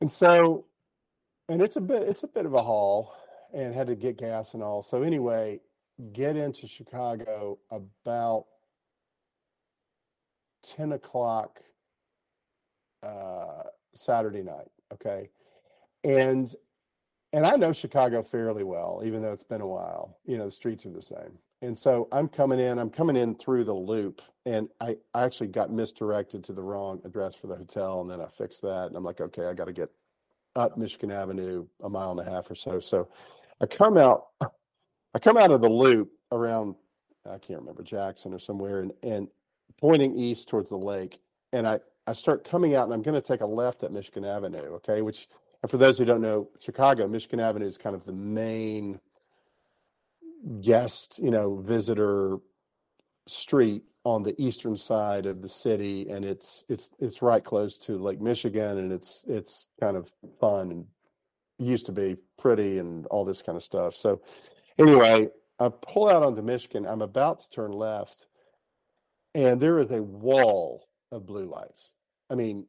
[0.00, 0.64] and so,
[1.48, 3.14] and it's a bit it's a bit of a haul,
[3.54, 4.82] and had to get gas and all.
[4.82, 5.60] So anyway,
[6.12, 8.46] get into Chicago about
[10.62, 11.60] ten o'clock
[13.02, 13.62] uh,
[13.96, 14.68] Saturday night.
[14.92, 15.28] Okay,
[16.04, 16.54] and
[17.32, 20.18] and I know Chicago fairly well, even though it's been a while.
[20.24, 21.38] You know, the streets are the same.
[21.62, 25.48] And so I'm coming in, I'm coming in through the loop, and I, I actually
[25.48, 28.96] got misdirected to the wrong address for the hotel, and then I fixed that, and
[28.96, 29.90] I'm like, okay, I got to get
[30.54, 32.78] up Michigan Avenue a mile and a half or so.
[32.78, 33.08] So
[33.60, 36.74] I come out, I come out of the loop around,
[37.24, 39.28] I can't remember Jackson or somewhere, and and
[39.80, 41.20] pointing east towards the lake,
[41.52, 44.24] and I I start coming out, and I'm going to take a left at Michigan
[44.24, 45.28] Avenue, okay, which
[45.62, 49.00] and for those who don't know Chicago, Michigan Avenue is kind of the main
[50.60, 52.38] guest, you know, visitor
[53.26, 57.98] street on the eastern side of the city and it's it's it's right close to
[57.98, 60.08] Lake Michigan and it's it's kind of
[60.40, 60.86] fun and
[61.58, 63.96] used to be pretty and all this kind of stuff.
[63.96, 64.20] So
[64.78, 66.86] anyway, I pull out onto Michigan.
[66.86, 68.26] I'm about to turn left
[69.34, 71.92] and there is a wall of blue lights.
[72.30, 72.66] I mean,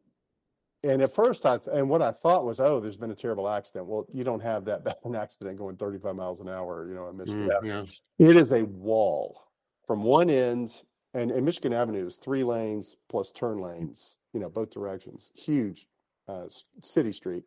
[0.83, 3.87] and at first I and what I thought was, oh, there's been a terrible accident.
[3.87, 7.09] Well, you don't have that bad an accident going 35 miles an hour, you know,
[7.09, 7.49] in Michigan.
[7.63, 7.87] Mm,
[8.19, 8.27] yeah.
[8.27, 9.47] It is a wall
[9.85, 14.49] from one end, and, and Michigan Avenue is three lanes plus turn lanes, you know,
[14.49, 15.31] both directions.
[15.33, 15.87] Huge
[16.27, 16.45] uh,
[16.81, 17.43] city street,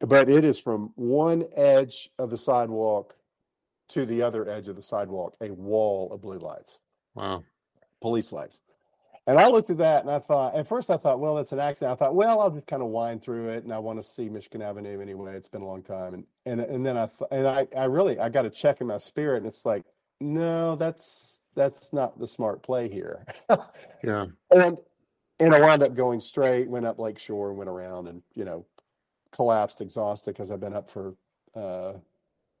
[0.00, 3.14] but it is from one edge of the sidewalk
[3.88, 6.80] to the other edge of the sidewalk, a wall of blue lights.
[7.14, 7.44] Wow.
[8.02, 8.60] Police lights.
[9.28, 11.58] And I looked at that and I thought, at first I thought, well, that's an
[11.58, 11.92] accident.
[11.92, 14.28] I thought, well, I'll just kind of wind through it and I want to see
[14.28, 15.34] Michigan Avenue anyway.
[15.34, 16.14] It's been a long time.
[16.14, 18.86] And, and, and then I, th- and I, I really, I got a check in
[18.86, 19.84] my spirit and it's like,
[20.20, 23.26] no, that's, that's not the smart play here.
[24.04, 24.26] yeah.
[24.52, 24.78] And,
[25.40, 28.44] and I wound up going straight, went up Lake Shore and went around and, you
[28.44, 28.64] know,
[29.32, 31.14] collapsed exhausted because I've been up for,
[31.56, 31.94] uh,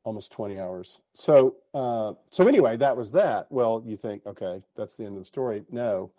[0.02, 1.00] almost 20 hours.
[1.12, 3.46] So, uh, so anyway, that was that.
[3.50, 5.64] Well, you think, okay, that's the end of the story.
[5.70, 6.12] No,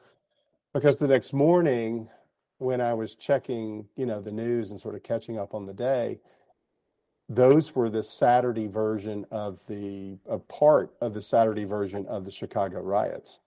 [0.77, 2.07] because the next morning
[2.59, 5.73] when I was checking, you know, the news and sort of catching up on the
[5.73, 6.19] day,
[7.29, 12.31] those were the Saturday version of the a part of the Saturday version of the
[12.31, 13.39] Chicago riots,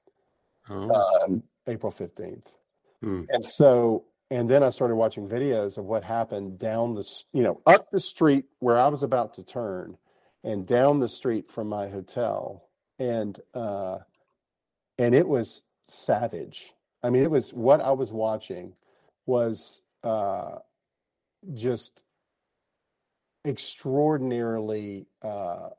[0.69, 0.91] oh.
[0.91, 2.57] um, April fifteenth,
[3.01, 3.23] hmm.
[3.31, 7.61] and so and then I started watching videos of what happened down the you know
[7.65, 9.97] up the street where I was about to turn,
[10.43, 13.99] and down the street from my hotel, and uh,
[14.99, 16.75] and it was savage.
[17.03, 18.75] I mean, it was what I was watching
[19.27, 20.57] was uh,
[21.55, 22.03] just
[23.47, 25.71] extraordinarily uh,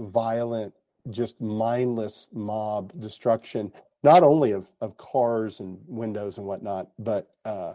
[0.00, 0.72] violent,
[1.10, 7.74] just mindless mob destruction, not only of, of cars and windows and whatnot, but uh,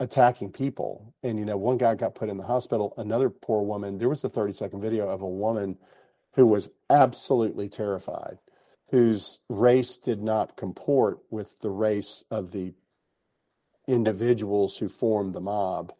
[0.00, 1.14] attacking people.
[1.22, 3.98] And, you know, one guy got put in the hospital, another poor woman.
[3.98, 5.78] There was a 30 second video of a woman
[6.34, 8.38] who was absolutely terrified
[8.90, 12.74] whose race did not comport with the race of the
[13.86, 15.92] individuals who formed the mob.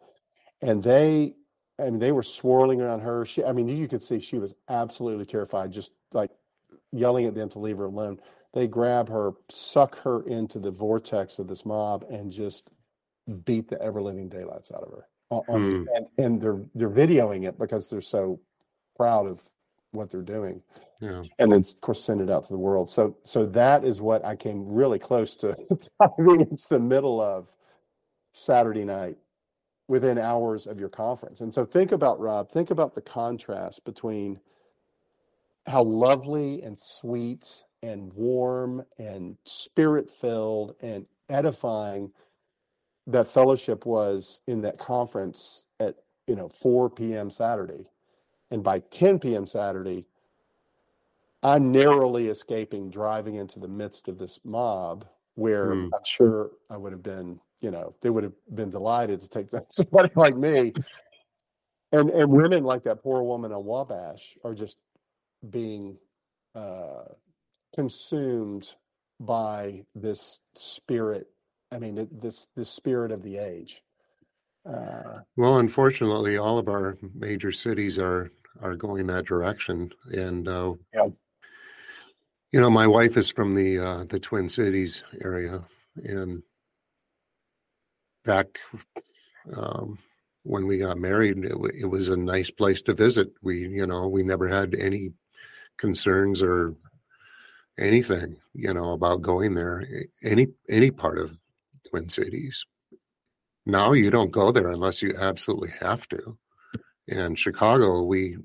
[0.61, 1.35] And they,
[1.79, 3.25] I mean, they were swirling around her.
[3.25, 6.31] She, I mean, you could see she was absolutely terrified, just like
[6.91, 8.19] yelling at them to leave her alone.
[8.53, 12.69] They grab her, suck her into the vortex of this mob, and just
[13.45, 15.07] beat the ever living daylights out of her.
[15.29, 15.85] On, mm.
[15.95, 18.41] and, and they're they're videoing it because they're so
[18.97, 19.41] proud of
[19.91, 20.61] what they're doing.
[21.01, 21.23] Yeah.
[21.39, 22.89] and then of course send it out to the world.
[22.89, 25.55] So so that is what i came really close to
[25.99, 27.47] diving into the middle of
[28.33, 29.17] saturday night
[29.87, 31.41] within hours of your conference.
[31.41, 34.39] And so think about rob think about the contrast between
[35.67, 42.11] how lovely and sweet and warm and spirit filled and edifying
[43.07, 45.95] that fellowship was in that conference at
[46.27, 47.87] you know 4 p.m saturday
[48.51, 49.45] and by 10 p.m.
[49.45, 50.05] Saturday,
[51.41, 55.85] I'm narrowly escaping driving into the midst of this mob where mm.
[55.85, 59.47] I'm sure I would have been, you know, they would have been delighted to take
[59.71, 60.73] somebody like me.
[61.93, 64.77] And and women like that poor woman on Wabash are just
[65.49, 65.97] being
[66.55, 67.03] uh,
[67.75, 68.75] consumed
[69.19, 71.27] by this spirit.
[71.71, 73.83] I mean, this this spirit of the age.
[74.65, 79.91] Uh, well, unfortunately, all of our major cities are are going that direction.
[80.11, 81.07] And uh, yeah.
[82.51, 85.63] you know, my wife is from the uh, the Twin Cities area,
[85.95, 86.43] and
[88.23, 88.47] back
[89.55, 89.97] um,
[90.43, 93.29] when we got married, it, it, was a nice place to visit.
[93.41, 95.11] We, you know, we never had any
[95.77, 96.75] concerns or
[97.79, 99.85] anything, you know, about going there,
[100.23, 101.37] any any part of
[101.89, 102.65] Twin Cities.
[103.65, 106.37] Now you don't go there unless you absolutely have to.
[107.07, 108.37] In Chicago, we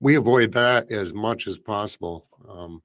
[0.00, 2.26] we avoid that as much as possible.
[2.48, 2.82] Um,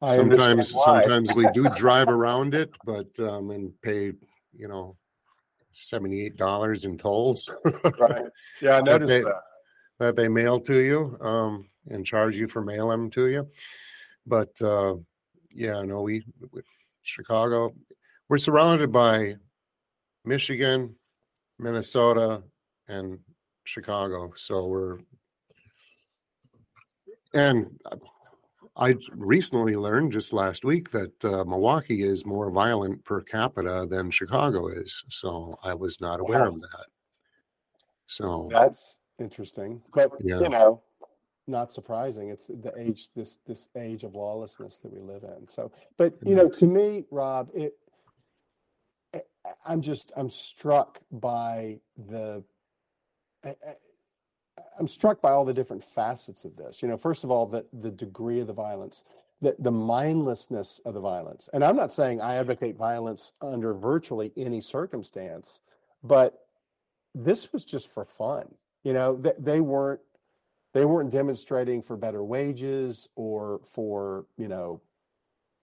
[0.00, 4.12] sometimes sometimes we do drive around it, but um, and pay
[4.56, 4.96] you know
[5.72, 7.48] seventy eight dollars in tolls.
[7.98, 8.26] right.
[8.60, 9.18] Yeah, I noticed that.
[9.18, 9.42] They, that.
[9.98, 13.48] that they mail to you um, and charge you for mailing them to you.
[14.26, 14.96] But uh,
[15.54, 16.24] yeah, no, we
[17.02, 17.74] Chicago,
[18.28, 19.36] we're surrounded by
[20.24, 20.96] Michigan,
[21.58, 22.42] Minnesota,
[22.88, 23.18] and
[23.64, 24.32] Chicago.
[24.36, 24.98] So we're
[27.32, 27.80] and
[28.76, 34.10] I recently learned just last week that uh, Milwaukee is more violent per capita than
[34.10, 35.04] Chicago is.
[35.10, 36.48] So I was not aware wow.
[36.48, 36.86] of that.
[38.06, 39.80] So that's interesting.
[39.94, 40.40] But yeah.
[40.40, 40.82] you know,
[41.46, 42.30] not surprising.
[42.30, 45.48] It's the age this this age of lawlessness that we live in.
[45.48, 47.74] So, but you know, to me, Rob, it
[49.66, 52.42] I'm just I'm struck by the
[54.78, 56.82] I'm struck by all the different facets of this.
[56.82, 59.04] You know, first of all, the the degree of the violence,
[59.40, 61.48] the the mindlessness of the violence.
[61.52, 65.60] And I'm not saying I advocate violence under virtually any circumstance,
[66.02, 66.46] but
[67.14, 68.54] this was just for fun.
[68.82, 70.00] You know, they, they weren't
[70.72, 74.80] they weren't demonstrating for better wages or for you know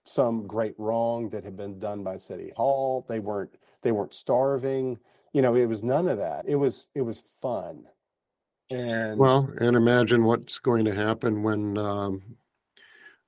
[0.04, 3.04] some great wrong that had been done by city hall.
[3.08, 4.98] They weren't they weren't starving.
[5.32, 6.44] You know, it was none of that.
[6.46, 7.86] It was it was fun
[8.72, 12.22] and well, and imagine what's going to happen when um,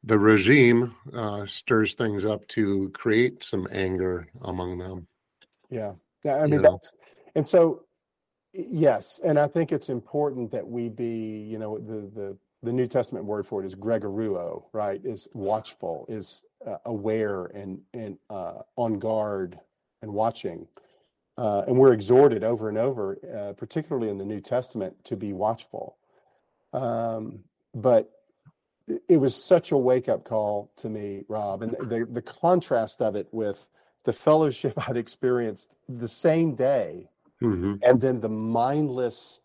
[0.02, 5.06] the regime uh, stirs things up to create some anger among them.
[5.70, 5.92] Yeah,
[6.24, 6.36] yeah.
[6.36, 6.92] I mean, that's
[7.34, 7.82] and so
[8.52, 12.86] yes, and I think it's important that we be, you know, the the the New
[12.86, 15.00] Testament word for it is gregoruo right?
[15.04, 19.58] Is watchful, is uh, aware and and uh, on guard
[20.00, 20.66] and watching.
[21.36, 25.32] Uh, and we're exhorted over and over, uh, particularly in the New Testament, to be
[25.32, 25.96] watchful.
[26.72, 27.40] Um,
[27.74, 28.10] but
[29.08, 33.16] it was such a wake up call to me, Rob, and the the contrast of
[33.16, 33.66] it with
[34.04, 37.08] the fellowship I'd experienced the same day,
[37.42, 37.76] mm-hmm.
[37.82, 39.40] and then the mindless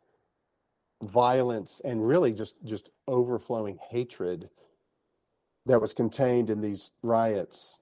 [1.02, 4.49] violence and really just just overflowing hatred
[5.65, 7.80] that was contained in these riots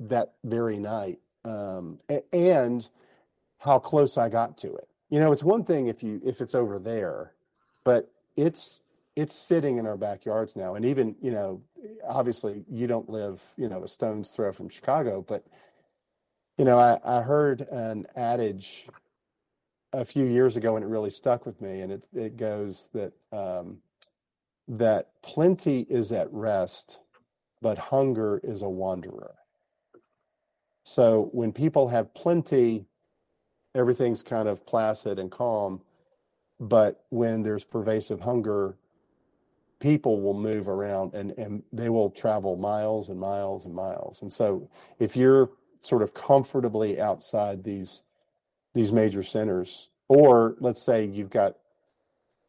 [0.00, 2.00] that very night, um,
[2.32, 2.88] and
[3.66, 4.88] how close I got to it.
[5.10, 7.34] You know, it's one thing if you if it's over there,
[7.84, 8.82] but it's
[9.16, 10.74] it's sitting in our backyards now.
[10.74, 11.62] And even, you know,
[12.06, 15.44] obviously you don't live, you know, a stone's throw from Chicago, but
[16.58, 18.86] you know, I, I heard an adage
[19.92, 21.80] a few years ago and it really stuck with me.
[21.80, 23.78] And it it goes that um,
[24.68, 27.00] that plenty is at rest,
[27.62, 29.34] but hunger is a wanderer.
[30.84, 32.86] So when people have plenty,
[33.76, 35.80] everything's kind of placid and calm.
[36.58, 38.76] But when there's pervasive hunger,
[39.78, 44.22] people will move around and, and they will travel miles and miles and miles.
[44.22, 45.50] And so if you're
[45.82, 48.02] sort of comfortably outside these
[48.74, 51.56] these major centers, or let's say you've got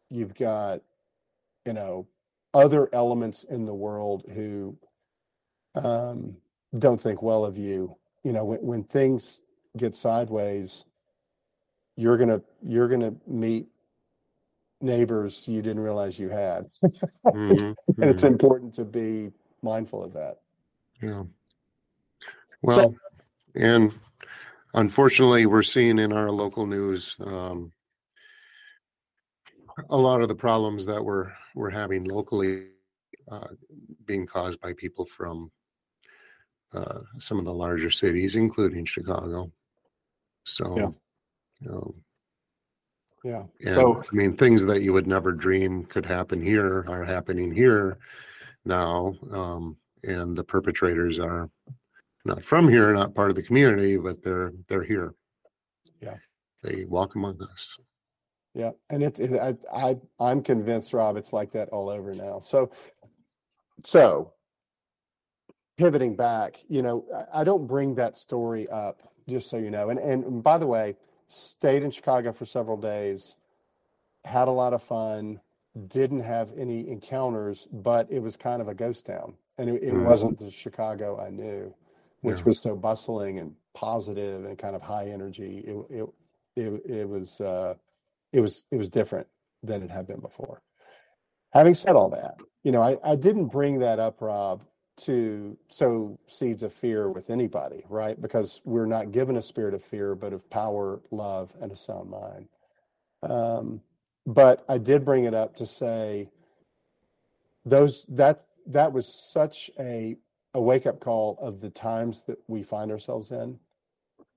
[0.09, 0.81] you've got,
[1.65, 2.07] you know,
[2.53, 4.77] other elements in the world who
[5.75, 6.35] um,
[6.79, 7.95] don't think well of you.
[8.23, 9.41] You know, when, when things
[9.77, 10.85] get sideways,
[11.97, 13.67] you're gonna you're gonna meet
[14.79, 16.69] neighbors you didn't realize you had
[17.25, 17.53] mm-hmm.
[18.01, 18.31] and it's mm-hmm.
[18.31, 19.31] important to be
[19.63, 20.37] mindful of that
[21.01, 21.23] yeah
[22.61, 22.95] well so,
[23.55, 23.91] and
[24.75, 27.71] unfortunately we're seeing in our local news um,
[29.89, 32.67] a lot of the problems that we're we're having locally
[33.31, 33.47] uh,
[34.05, 35.51] being caused by people from
[36.73, 39.51] uh, some of the larger cities including chicago
[40.45, 40.89] so yeah.
[41.69, 41.93] Um,
[43.23, 43.43] yeah.
[43.61, 47.51] And, so I mean, things that you would never dream could happen here are happening
[47.51, 47.97] here
[48.65, 51.49] now, um, and the perpetrators are
[52.25, 55.13] not from here, not part of the community, but they're they're here.
[56.01, 56.15] Yeah.
[56.63, 57.77] They walk among us.
[58.53, 62.39] Yeah, and it, it I, I I'm convinced, Rob, it's like that all over now.
[62.39, 62.71] So,
[63.83, 64.33] so
[65.77, 69.89] pivoting back, you know, I, I don't bring that story up just so you know.
[69.89, 70.95] And and by the way,
[71.27, 73.35] stayed in Chicago for several days,
[74.25, 75.39] had a lot of fun,
[75.87, 79.35] didn't have any encounters, but it was kind of a ghost town.
[79.57, 80.05] And it, it mm.
[80.05, 81.73] wasn't the Chicago I knew,
[82.21, 82.43] which yeah.
[82.45, 85.63] was so bustling and positive and kind of high energy.
[85.65, 86.09] It it
[86.55, 87.75] it, it was uh,
[88.33, 89.27] it was it was different
[89.63, 90.61] than it had been before.
[91.53, 94.63] having said all that, you know, I, I didn't bring that up, Rob,
[94.97, 98.19] to sow seeds of fear with anybody, right?
[98.21, 102.09] Because we're not given a spirit of fear, but of power, love, and a sound
[102.09, 102.47] mind.
[103.23, 103.81] Um,
[104.25, 106.29] but I did bring it up to say
[107.65, 110.17] those that that was such a
[110.53, 113.59] a wake up call of the times that we find ourselves in.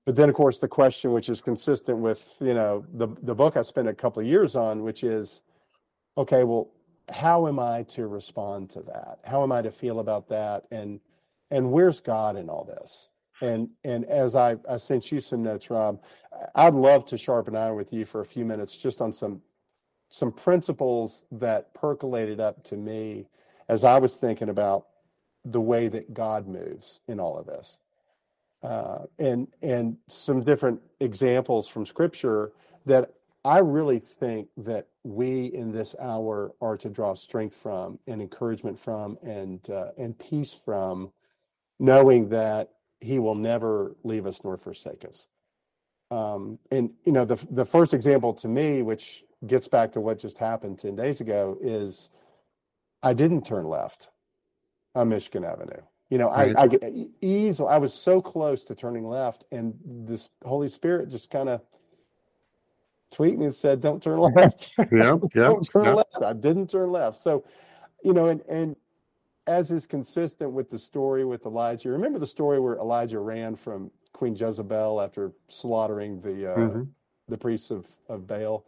[0.05, 3.57] But then, of course, the question, which is consistent with you know the the book
[3.57, 5.41] I spent a couple of years on, which is,
[6.17, 6.69] okay, well,
[7.11, 9.19] how am I to respond to that?
[9.23, 10.65] How am I to feel about that?
[10.71, 10.99] And
[11.49, 13.09] and where's God in all this?
[13.41, 16.01] And and as I, I sent you some notes, Rob,
[16.55, 19.41] I'd love to sharpen iron with you for a few minutes just on some
[20.09, 23.27] some principles that percolated up to me
[23.69, 24.87] as I was thinking about
[25.45, 27.79] the way that God moves in all of this.
[28.63, 32.51] Uh, and and some different examples from scripture
[32.85, 38.21] that I really think that we in this hour are to draw strength from and
[38.21, 41.11] encouragement from and uh, and peace from,
[41.79, 45.27] knowing that He will never leave us nor forsake us.
[46.11, 50.19] Um, and you know the the first example to me, which gets back to what
[50.19, 52.09] just happened ten days ago, is
[53.01, 54.11] I didn't turn left
[54.93, 55.81] on Michigan Avenue.
[56.09, 56.55] You know, right.
[56.57, 57.69] I, I easily.
[57.69, 61.61] I was so close to turning left, and this Holy Spirit just kind of
[63.13, 65.53] tweeted me and said, "Don't turn left." Yeah, yeah.
[65.71, 65.93] turn yeah.
[65.93, 66.17] left.
[66.23, 67.17] I didn't turn left.
[67.17, 67.43] So,
[68.03, 68.75] you know, and and
[69.47, 71.89] as is consistent with the story with Elijah.
[71.89, 76.83] Remember the story where Elijah ran from Queen Jezebel after slaughtering the uh, mm-hmm.
[77.27, 78.65] the priests of of Baal,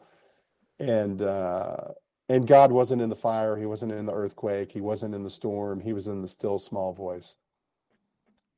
[0.80, 1.78] and uh,
[2.30, 3.58] and God wasn't in the fire.
[3.58, 4.72] He wasn't in the earthquake.
[4.72, 5.80] He wasn't in the storm.
[5.80, 7.38] He was in the still small voice.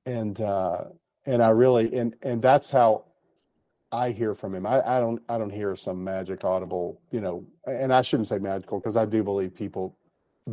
[0.05, 0.86] And uh,
[1.25, 3.05] and I really and and that's how
[3.95, 4.65] I hear from him.
[4.65, 8.39] I, I don't I don't hear some magic audible, you know, and I shouldn't say
[8.39, 9.97] magical because I do believe people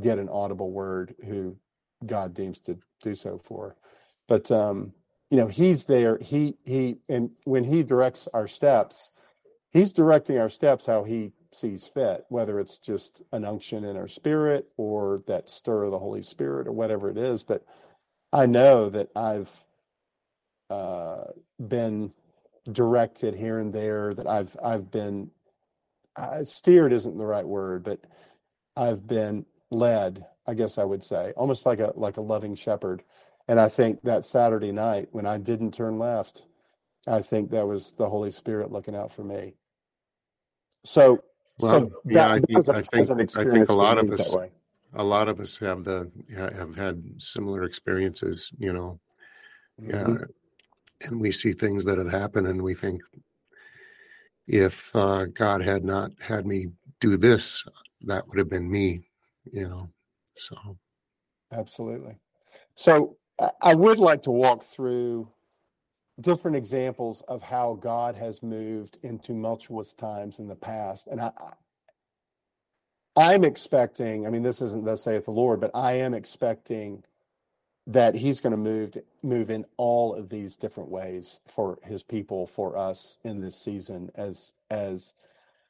[0.00, 1.56] get an audible word who
[2.06, 3.76] God deems to do so for.
[4.28, 4.92] But um,
[5.30, 6.18] you know, he's there.
[6.18, 9.10] He he and when he directs our steps,
[9.72, 14.08] he's directing our steps how he sees fit, whether it's just an unction in our
[14.08, 17.42] spirit or that stir of the Holy Spirit or whatever it is.
[17.42, 17.64] But
[18.32, 19.50] I know that I've
[20.70, 21.24] uh,
[21.68, 22.12] been
[22.70, 25.30] directed here and there that I've I've been
[26.16, 28.00] uh, steered isn't the right word, but
[28.76, 33.02] I've been led, I guess I would say, almost like a like a loving shepherd.
[33.48, 36.46] And I think that Saturday night when I didn't turn left,
[37.06, 39.54] I think that was the Holy Spirit looking out for me.
[40.84, 41.22] So,
[41.58, 44.34] well, so yeah, I think I think I think a lot of us
[44.94, 49.00] a lot of us have the have had similar experiences, you know.
[49.80, 50.12] Mm-hmm.
[50.12, 50.24] Yeah,
[51.04, 53.02] and we see things that have happened and we think
[54.46, 56.68] if uh, god had not had me
[57.00, 57.64] do this
[58.02, 59.02] that would have been me
[59.52, 59.88] you know
[60.34, 60.56] so.
[61.52, 62.16] Absolutely.
[62.74, 63.16] So
[63.60, 65.28] i would like to walk through
[66.20, 71.30] different examples of how god has moved in tumultuous times in the past and i
[73.16, 77.02] i'm expecting i mean this isn't thus saith the lord but i am expecting
[77.86, 82.46] that he's going to move move in all of these different ways for his people
[82.46, 85.14] for us in this season as as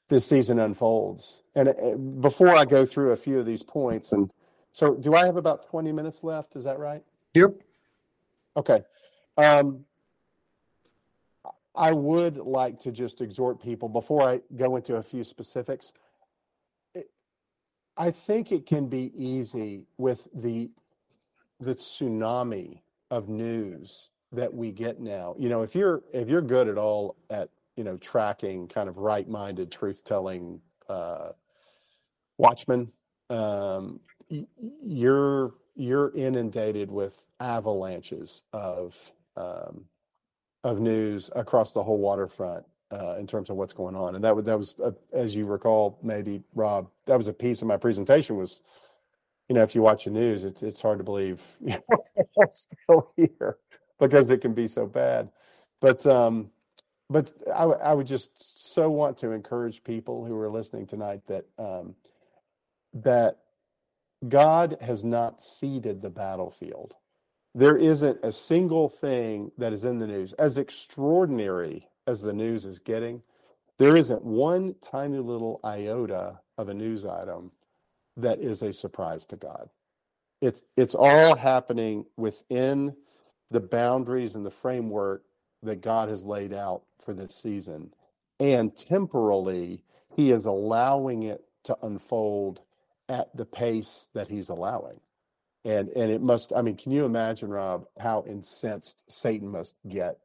[0.09, 1.43] this season unfolds.
[1.55, 4.31] And uh, before i go through a few of these points and
[4.73, 6.57] so do i have about 20 minutes left?
[6.57, 7.03] Is that right?
[7.35, 7.55] Yep.
[8.57, 8.83] Okay.
[9.39, 9.85] Um
[11.75, 15.93] i would like to just exhort people before i go into a few specifics
[17.97, 20.71] I think it can be easy with the
[21.63, 25.35] the tsunami of news that we get now.
[25.39, 28.99] You know, if you're if you're good at all at you know tracking kind of
[28.99, 31.31] right-minded, truth-telling uh,
[32.39, 32.91] watchmen,
[33.31, 34.01] um,
[34.83, 38.97] you're you're inundated with avalanches of
[39.37, 39.85] um,
[40.65, 44.15] of news across the whole waterfront uh, in terms of what's going on.
[44.15, 47.63] And that was that was uh, as you recall, maybe Rob, that was a piece
[47.63, 48.63] of my presentation was
[49.53, 51.79] you know, if you watch the news, it's it's hard to believe know,
[52.51, 53.59] still here
[54.01, 55.29] because it can be so bad.
[55.79, 56.51] But um,
[57.11, 58.31] but I, I would just
[58.71, 61.95] so want to encourage people who are listening tonight that um,
[62.95, 63.41] that
[64.27, 66.95] God has not ceded the battlefield.
[67.55, 72.65] There isn't a single thing that is in the news as extraordinary as the news
[72.65, 73.21] is getting.
[73.79, 77.53] There isn't one tiny little iota of a news item
[78.17, 79.69] that is a surprise to God.
[80.41, 82.95] It's it's all happening within
[83.51, 85.23] the boundaries and the framework
[85.63, 87.93] that God has laid out for this season.
[88.41, 89.85] And temporally,
[90.17, 92.61] he is allowing it to unfold
[93.09, 95.01] at the pace that he's allowing.
[95.65, 100.19] And and it must I mean, can you imagine, Rob, how incensed Satan must get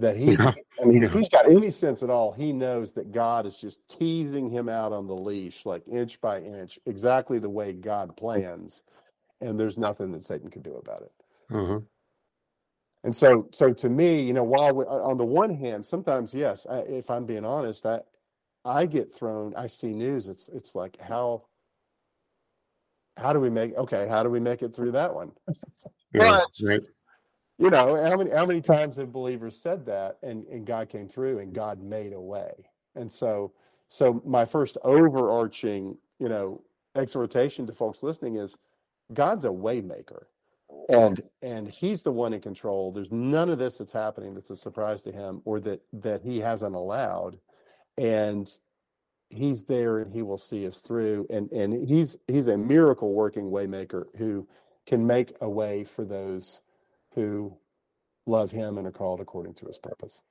[0.00, 0.52] that he Yeah.
[0.80, 3.86] I mean, if he's got any sense at all, he knows that God is just
[3.88, 8.82] teasing him out on the leash, like inch by inch, exactly the way God plans.
[9.42, 11.12] And there's nothing that Satan can do about it.
[11.52, 11.80] Uh-huh.
[13.04, 16.66] And so, so to me, you know, while we, on the one hand, sometimes yes,
[16.68, 18.00] I, if I'm being honest, I
[18.64, 19.54] I get thrown.
[19.56, 20.28] I see news.
[20.28, 21.44] It's it's like how
[23.16, 24.06] how do we make okay?
[24.06, 25.32] How do we make it through that one?
[26.12, 26.80] Yeah, But- right.
[27.60, 31.06] You know, how many how many times have believers said that, and and God came
[31.08, 32.52] through, and God made a way.
[32.94, 33.52] And so,
[33.88, 36.62] so my first overarching, you know,
[36.96, 38.56] exhortation to folks listening is,
[39.12, 40.24] God's a waymaker.
[40.88, 42.92] And and he's the one in control.
[42.92, 46.38] There's none of this that's happening that's a surprise to him or that that he
[46.38, 47.38] hasn't allowed.
[47.98, 48.50] And
[49.28, 51.26] he's there and he will see us through.
[51.28, 54.48] And and he's he's a miracle working waymaker who
[54.86, 56.62] can make a way for those
[57.14, 57.56] who
[58.26, 60.22] love him and are called according to his purpose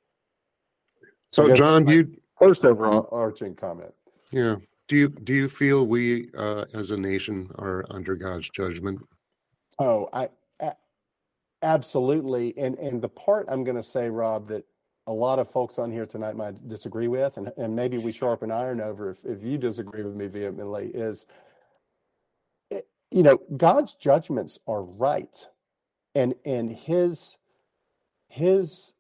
[1.32, 3.94] So, John, do you first overarching comment
[4.32, 4.56] yeah
[4.90, 9.00] do you do you feel we uh, as a nation are under God's judgment?
[9.78, 10.30] Oh, I
[11.62, 12.58] absolutely.
[12.58, 14.66] And and the part I'm going to say, Rob, that
[15.08, 18.52] a lot of folks on here tonight might disagree with, and, and maybe we sharpen
[18.52, 21.26] iron over if, if you disagree with me vehemently, is
[23.12, 25.48] you know, God's judgments are right.
[26.16, 27.38] And and his
[28.28, 28.94] his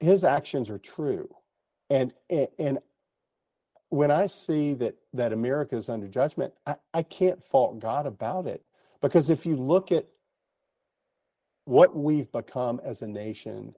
[0.00, 1.28] his actions are true.
[1.90, 2.78] And and, and
[3.90, 8.46] when I see that that America is under judgment, I, I can't fault God about
[8.46, 8.62] it.
[9.00, 10.06] Because if you look at
[11.66, 13.74] what we've become as a nation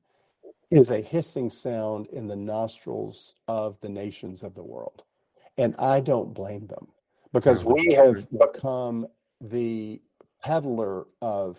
[0.70, 5.04] is a hissing sound in the nostrils of the nations of the world.
[5.56, 6.86] And I don't blame them
[7.32, 9.06] because we have become
[9.40, 10.00] the
[10.42, 11.58] peddler of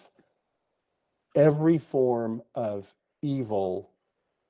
[1.39, 3.91] every form of evil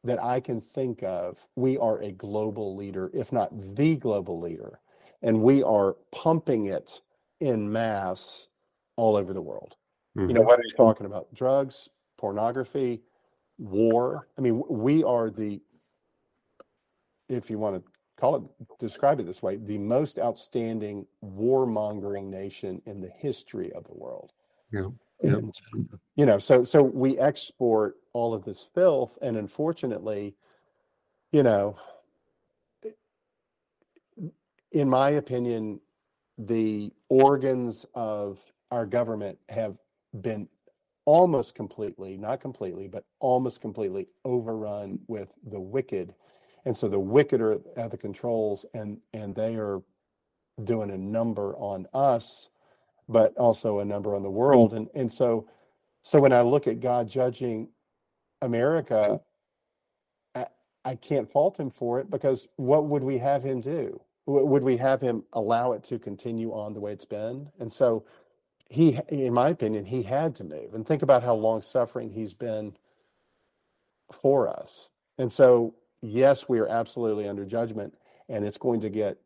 [0.03, 1.45] that I can think of.
[1.55, 4.79] We are a global leader, if not the global leader,
[5.21, 7.01] and we are pumping it
[7.41, 8.49] in mass
[8.95, 9.77] all over the world.
[10.15, 10.47] You know, Mhm.
[10.47, 13.03] whether you're talking about drugs, pornography,
[13.59, 14.27] war.
[14.37, 15.61] I mean, we are the,
[17.29, 18.43] if you want to call it,
[18.79, 24.33] describe it this way, the most outstanding warmongering nation in the history of the world.
[24.71, 24.89] Yeah.
[25.21, 30.35] You know, so so we export all of this filth, and unfortunately,
[31.31, 31.77] you know,
[34.71, 35.79] in my opinion,
[36.37, 38.39] the organs of
[38.71, 39.77] our government have
[40.21, 40.47] been
[41.05, 46.13] almost completely, not completely, but almost completely overrun with the wicked.
[46.65, 49.81] And so the wicked are at the controls and and they are
[50.63, 52.49] doing a number on us,
[53.09, 54.73] but also a number on the world.
[54.73, 55.47] And and so
[56.03, 57.67] so when I look at God judging
[58.41, 59.19] America,
[60.33, 60.45] I,
[60.85, 63.99] I can't fault him for it because what would we have him do?
[64.25, 67.49] Would we have him allow it to continue on the way it's been?
[67.59, 68.05] And so
[68.69, 70.75] he, in my opinion, he had to move.
[70.75, 72.77] And think about how long suffering he's been
[74.13, 74.91] for us.
[75.17, 77.93] And so, yes, we are absolutely under judgment,
[78.29, 79.17] and it's going to get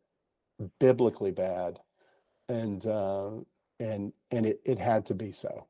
[0.80, 1.78] biblically bad.
[2.48, 3.30] And uh,
[3.80, 5.66] and and it, it had to be so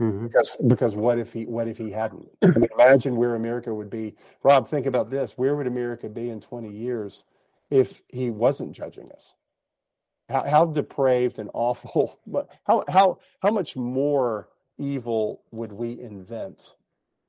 [0.00, 0.24] Mhm.
[0.24, 3.88] because because what if he what if he hadn't I mean, imagine where america would
[3.88, 7.24] be rob think about this where would america be in 20 years
[7.70, 9.34] if he wasn't judging us
[10.28, 16.74] how, how depraved and awful but how how how much more evil would we invent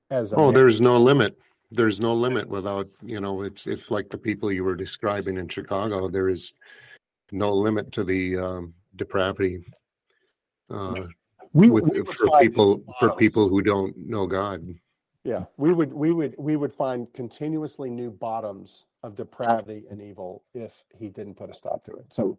[0.10, 1.38] as Oh, there's no limit.
[1.72, 5.50] There's no limit without, you know, it's it's like the people you were describing in
[5.50, 6.10] Chicago.
[6.10, 6.54] There is
[7.32, 9.66] no limit to the um, depravity
[10.70, 11.06] uh,
[11.54, 14.76] we, with we for people for people who don't know God.
[15.24, 20.44] Yeah, we would we would we would find continuously new bottoms of depravity and evil
[20.54, 22.14] if he didn't put a stop to it.
[22.14, 22.38] So,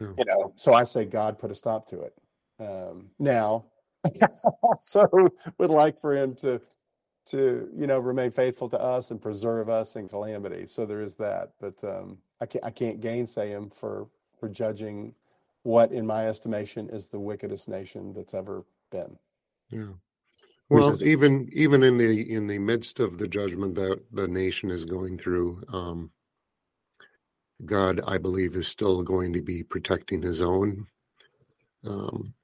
[0.00, 0.08] Yeah.
[0.16, 2.14] you know, so I say God put a stop to it.
[2.58, 3.66] Um, now,
[4.62, 5.06] also
[5.58, 6.60] would like for him to
[7.26, 10.66] to you know remain faithful to us and preserve us in calamity.
[10.66, 14.08] So there is that, but um, I can't I can't gainsay him for
[14.38, 15.14] for judging
[15.62, 19.16] what, in my estimation, is the wickedest nation that's ever been.
[19.70, 19.92] Yeah.
[20.68, 24.70] Well, is- even even in the in the midst of the judgment that the nation
[24.70, 26.10] is going through, um,
[27.64, 30.86] God, I believe, is still going to be protecting His own.
[31.86, 32.34] Um,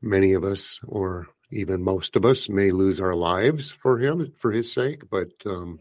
[0.00, 4.50] many of us, or even most of us, may lose our lives for Him for
[4.50, 5.08] His sake.
[5.08, 5.78] But um,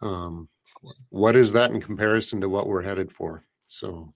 [0.00, 0.48] um,
[1.08, 3.44] what is that in comparison to what we're headed for?
[3.66, 4.14] So,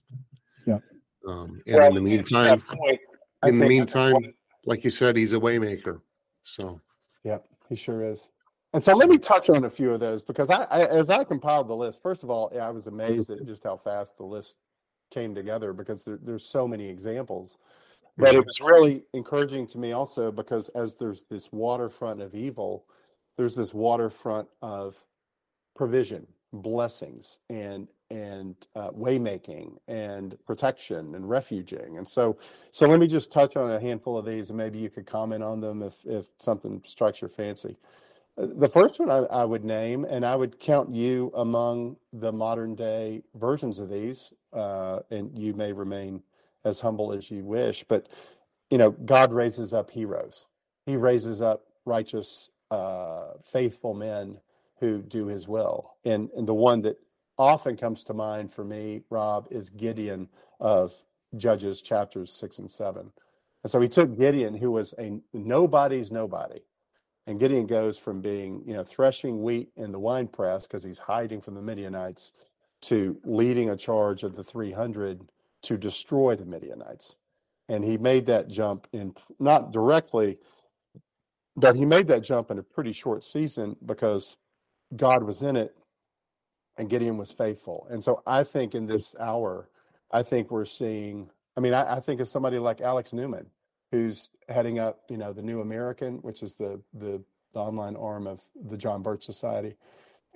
[0.67, 0.79] Yeah.
[1.27, 3.01] Um, and well, in the meantime, point,
[3.45, 4.35] in the meantime,
[4.67, 6.01] like you said, he's a waymaker.
[6.43, 6.81] So,
[7.25, 8.29] yeah, he sure is.
[8.75, 11.25] And so let me touch on a few of those because I, I, as I
[11.25, 14.57] compiled the list, first of all, I was amazed at just how fast the list
[15.11, 17.59] came together because there, there's so many examples.
[18.17, 22.87] But it was really encouraging to me also because as there's this waterfront of evil,
[23.37, 24.97] there's this waterfront of
[25.75, 31.97] provision, blessings, and and uh, waymaking and protection and refuging.
[31.97, 32.37] And so,
[32.71, 35.43] so let me just touch on a handful of these, and maybe you could comment
[35.43, 37.77] on them if if something strikes your fancy.
[38.37, 42.33] Uh, the first one I, I would name, and I would count you among the
[42.33, 46.23] modern day versions of these, uh, and you may remain
[46.65, 47.83] as humble as you wish.
[47.85, 48.09] But
[48.71, 50.47] you know, God raises up heroes.
[50.85, 54.39] He raises up righteous, uh, faithful men
[54.81, 55.95] who do His will.
[56.05, 56.99] And and the one that
[57.43, 60.29] often comes to mind for me, Rob, is Gideon
[60.61, 60.95] of
[61.37, 63.11] Judges chapters six and seven.
[63.65, 66.61] And so he took Gideon, who was a nobody's nobody.
[67.27, 70.99] And Gideon goes from being, you know, threshing wheat in the wine press because he's
[70.99, 72.33] hiding from the Midianites
[72.83, 75.31] to leading a charge of the 300
[75.63, 77.17] to destroy the Midianites.
[77.69, 80.39] And he made that jump in not directly,
[81.57, 84.37] but he made that jump in a pretty short season because
[84.97, 85.77] God was in it
[86.79, 87.87] and Gideon was faithful.
[87.91, 89.69] And so I think in this hour,
[90.11, 93.47] I think we're seeing, I mean, I, I think of somebody like Alex Newman,
[93.91, 98.27] who's heading up, you know, the New American, which is the, the, the online arm
[98.27, 99.77] of the John Birch Society.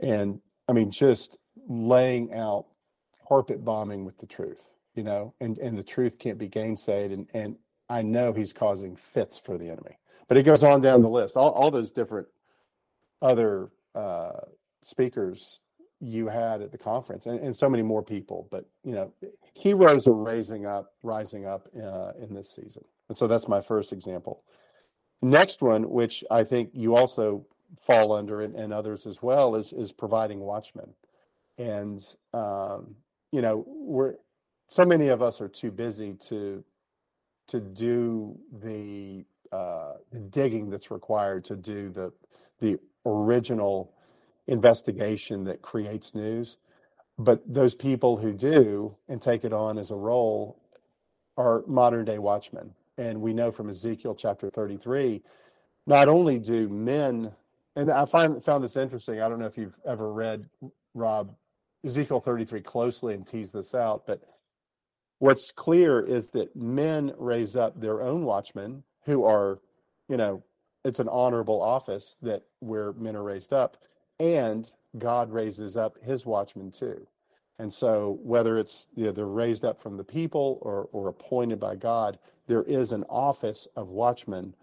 [0.00, 2.66] And I mean, just laying out
[3.26, 7.12] carpet bombing with the truth you know, and, and the truth can't be gainsaid.
[7.12, 7.56] And, and
[7.88, 9.98] I know he's causing fits for the enemy.
[10.26, 11.36] But it goes on down the list.
[11.36, 12.26] All, all those different
[13.22, 14.40] other uh,
[14.82, 15.60] speakers
[16.00, 18.48] you had at the conference, and, and so many more people.
[18.50, 19.12] But you know,
[19.54, 22.84] heroes are raising up, rising up uh, in this season.
[23.08, 24.42] And so that's my first example.
[25.22, 27.46] Next one, which I think you also
[27.80, 30.90] fall under, and, and others as well, is is providing watchmen.
[31.58, 32.94] And um,
[33.32, 34.14] you know, we're
[34.68, 36.62] so many of us are too busy to
[37.48, 39.94] to do the uh,
[40.30, 42.12] digging that's required to do the
[42.60, 43.92] the original
[44.48, 46.58] investigation that creates news.
[47.18, 50.60] But those people who do and take it on as a role
[51.36, 52.72] are modern day watchmen.
[52.98, 55.22] And we know from Ezekiel chapter 33,
[55.86, 57.32] not only do men,
[57.74, 59.20] and I find found this interesting.
[59.20, 60.48] I don't know if you've ever read
[60.94, 61.34] Rob
[61.84, 64.22] Ezekiel 33 closely and tease this out, but
[65.18, 69.60] What's clear is that men raise up their own watchmen who are,
[70.08, 70.42] you know,
[70.84, 73.78] it's an honorable office that where men are raised up,
[74.20, 77.06] and God raises up his watchmen too.
[77.58, 81.60] And so whether it's you know, they're raised up from the people or or appointed
[81.60, 84.54] by God, there is an office of watchmen,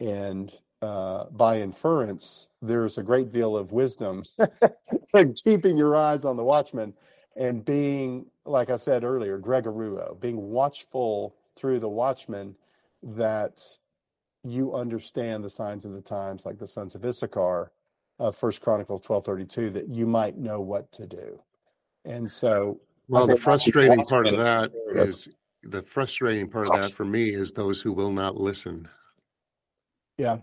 [0.00, 0.52] and
[0.82, 4.22] uh, by inference, there's a great deal of wisdom
[5.14, 6.94] in keeping your eyes on the watchman
[7.36, 12.56] and being, like I said earlier, Gregoruo, being watchful through the watchman
[13.02, 13.62] that
[14.44, 17.72] you understand the signs of the times, like the sons of Issachar,
[18.20, 21.40] of First Chronicles twelve thirty two, that you might know what to do.
[22.04, 25.26] And so, well, the frustrating part of that is
[25.62, 28.88] the frustrating part of that for me is those who will not listen.
[30.18, 30.38] Yeah.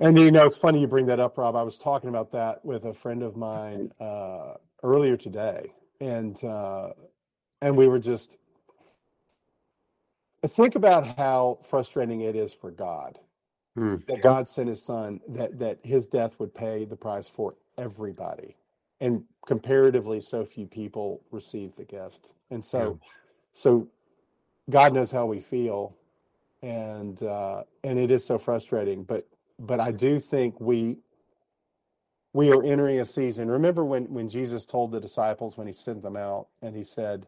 [0.00, 1.56] And you know, it's funny you bring that up, Rob.
[1.56, 4.54] I was talking about that with a friend of mine uh,
[4.84, 6.90] earlier today, and uh,
[7.62, 8.38] and we were just
[10.46, 13.18] think about how frustrating it is for God
[13.78, 13.96] hmm.
[14.06, 18.56] that God sent His Son that that His death would pay the price for everybody,
[19.00, 23.08] and comparatively, so few people receive the gift, and so yeah.
[23.52, 23.88] so
[24.70, 25.96] God knows how we feel,
[26.62, 29.26] and uh, and it is so frustrating, but
[29.58, 30.98] but I do think we
[32.32, 33.50] we are entering a season.
[33.50, 37.26] Remember when, when Jesus told the disciples when he sent them out and he said,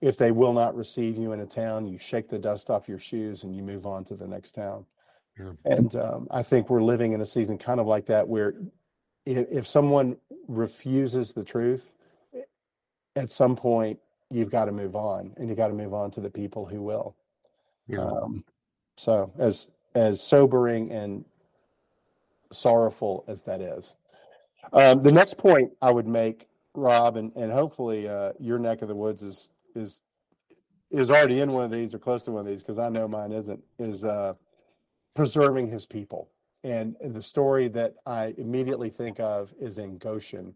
[0.00, 2.98] if they will not receive you in a town, you shake the dust off your
[2.98, 4.86] shoes and you move on to the next town.
[5.64, 8.54] And um, I think we're living in a season kind of like that where
[9.26, 10.16] if, if someone
[10.48, 11.92] refuses the truth,
[13.16, 13.98] at some point
[14.30, 16.82] you've got to move on and you got to move on to the people who
[16.82, 17.16] will.
[17.86, 18.04] Yeah.
[18.04, 18.44] Um,
[18.96, 21.24] so as as sobering and
[22.52, 23.96] sorrowful as that is,
[24.72, 28.88] um, the next point I would make, Rob, and, and hopefully uh, your neck of
[28.88, 30.00] the woods is is
[30.90, 33.08] is already in one of these or close to one of these because I know
[33.08, 33.62] mine isn't.
[33.78, 34.34] Is uh,
[35.20, 36.30] preserving his people,
[36.64, 40.54] and, and, the story that I immediately think of is in Goshen,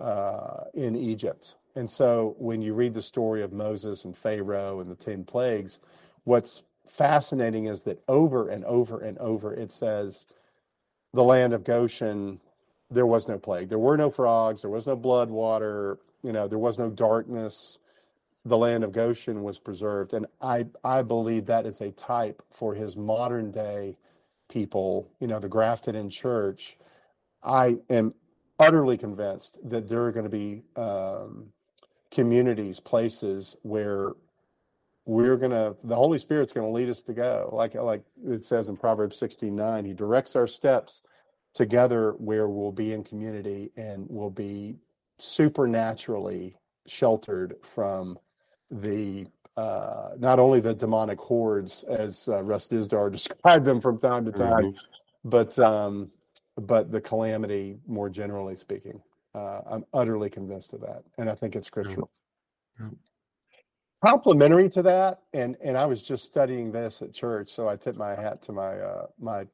[0.00, 4.90] uh, in Egypt, And so when you read the story of Moses and Pharaoh and
[4.90, 5.80] the 10 plagues,
[6.24, 10.26] what's fascinating is that over and over and over it says
[11.12, 12.40] the land of Goshen
[12.90, 13.68] there was no plague.
[13.68, 17.78] There were no frogs, there was no blood water, you know, there was no darkness.
[18.48, 22.74] The land of Goshen was preserved and I I believe that is a type for
[22.74, 23.96] his modern day
[24.48, 26.78] people, you know, the grafted in church.
[27.42, 28.14] I am
[28.58, 31.46] utterly convinced that there are going to be um,
[32.10, 34.12] communities, places where
[35.08, 38.44] we're going to the holy spirit's going to lead us to go like like it
[38.44, 41.00] says in proverbs 69 he directs our steps
[41.54, 44.76] together where we'll be in community and we'll be
[45.18, 46.54] supernaturally
[46.86, 48.18] sheltered from
[48.70, 54.24] the uh, not only the demonic hordes as uh, Russ Dizdar described them from time
[54.24, 55.28] to time, mm-hmm.
[55.28, 56.10] but um,
[56.56, 59.00] but the calamity more generally speaking.
[59.34, 62.10] Uh, I'm utterly convinced of that, and I think it's scriptural.
[64.06, 67.96] Complementary to that, and and I was just studying this at church, so I tip
[67.96, 69.46] my hat to my uh, my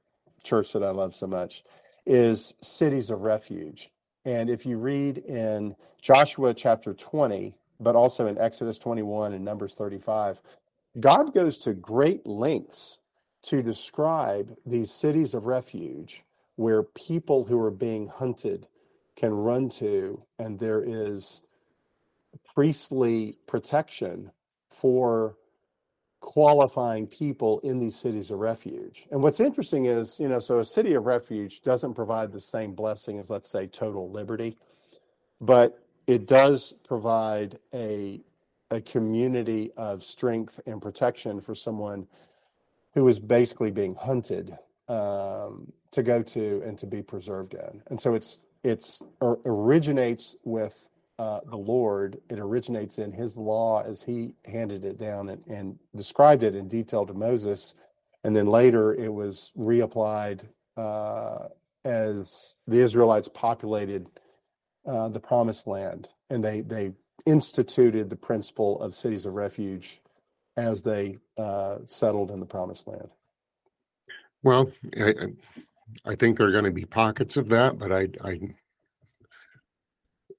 [0.43, 1.65] church that I love so much,
[2.05, 3.91] is cities of refuge.
[4.27, 9.75] And if you read in Joshua chapter 20, but also in Exodus 21 and Numbers
[9.75, 10.41] 35,
[11.01, 12.99] God goes to great lengths
[13.45, 16.25] to describe these cities of refuge
[16.57, 18.67] where people who are being hunted
[19.17, 21.43] can run to, and there is
[22.55, 24.31] priestly protection
[24.71, 25.37] for
[26.21, 29.07] qualifying people in these cities of refuge.
[29.11, 32.73] And what's interesting is, you know, so a city of refuge doesn't provide the same
[32.73, 34.57] blessing as, let's say, total liberty,
[35.41, 38.21] but it does provide a
[38.71, 42.07] a community of strength and protection for someone
[42.95, 44.57] who is basically being hunted
[44.89, 47.83] um, to go to and to be preserved in.
[47.89, 50.89] And so it's it's or originates with
[51.19, 52.19] uh, the Lord.
[52.31, 56.67] It originates in His law as He handed it down and, and described it in
[56.67, 57.75] detail to Moses,
[58.25, 60.41] and then later it was reapplied
[60.77, 61.49] uh,
[61.85, 64.09] as the Israelites populated
[64.87, 66.93] uh, the Promised Land, and they they
[67.27, 70.01] instituted the principle of cities of refuge
[70.57, 73.09] as they uh, settled in the Promised Land.
[74.43, 75.13] Well, I,
[76.05, 78.41] I think there are going to be pockets of that, but I, I,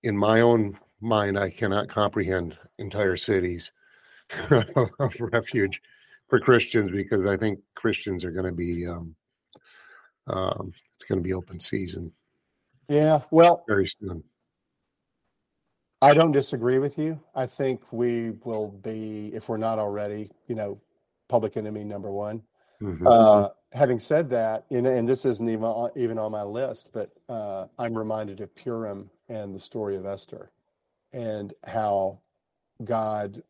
[0.03, 3.71] in my own mind, I cannot comprehend entire cities
[4.51, 5.81] of refuge
[6.27, 9.15] for Christians because I think Christians are going to be, um,
[10.27, 12.11] um, it's going to be open season.
[12.87, 14.23] Yeah, well, very soon.
[16.05, 17.19] I don't disagree with you.
[17.33, 20.79] I think we will be, if we're not already, you know,
[21.27, 22.43] public enemy number one.
[22.81, 23.07] Mm-hmm.
[23.07, 27.11] Uh, having said that, and, and this isn't even on, even on my list, but
[27.27, 30.51] uh, I'm reminded of Purim and the story of Esther,
[31.11, 32.19] and how
[32.83, 33.41] God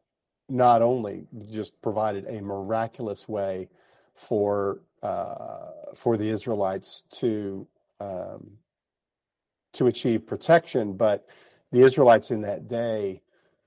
[0.48, 3.68] not only just provided a miraculous way
[4.14, 7.68] for uh, for the Israelites to
[8.00, 8.52] um,
[9.74, 11.28] to achieve protection, but
[11.72, 13.22] the Israelites in that day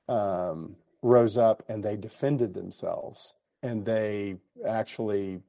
[0.09, 4.37] um, rose up and they defended themselves and they
[4.67, 5.41] actually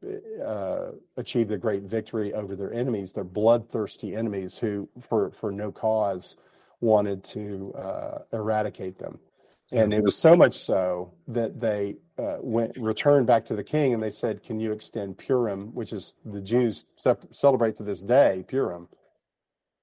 [0.43, 0.87] uh,
[1.17, 6.35] achieved a great victory over their enemies, their bloodthirsty enemies who, for, for no cause,
[6.81, 9.19] wanted to uh, eradicate them.
[9.71, 13.93] And it was so much so that they uh, went returned back to the king
[13.93, 18.43] and they said, "Can you extend Purim, which is the Jews celebrate to this day,
[18.47, 18.87] Purim?"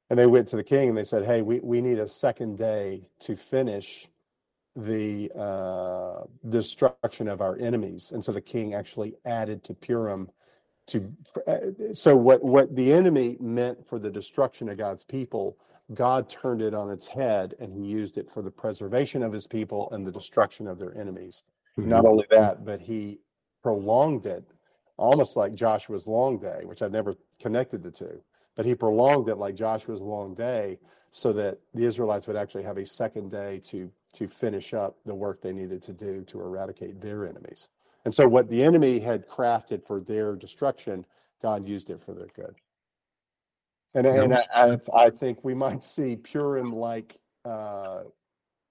[0.08, 2.58] And they went to the king and they said, "Hey, we, we need a second
[2.58, 4.08] day to finish
[4.76, 10.30] the uh, destruction of our enemies." And so the king actually added to Purim
[10.88, 11.12] to
[11.46, 15.58] uh, so what what the enemy meant for the destruction of God's people,
[15.94, 19.46] God turned it on its head and he used it for the preservation of his
[19.46, 21.42] people and the destruction of their enemies.
[21.78, 21.90] Mm-hmm.
[21.90, 23.18] Not only that, but he
[23.62, 24.44] prolonged it
[24.96, 28.22] almost like Joshua's long day, which I've never connected the two
[28.56, 30.78] but he prolonged it like Joshua's long day
[31.10, 35.14] so that the Israelites would actually have a second day to to finish up the
[35.14, 37.68] work they needed to do to eradicate their enemies.
[38.06, 41.04] And so what the enemy had crafted for their destruction,
[41.42, 42.54] God used it for their good.
[43.94, 48.04] And, and I, I, think we might see Purim like uh,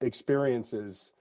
[0.02, 1.14] experiences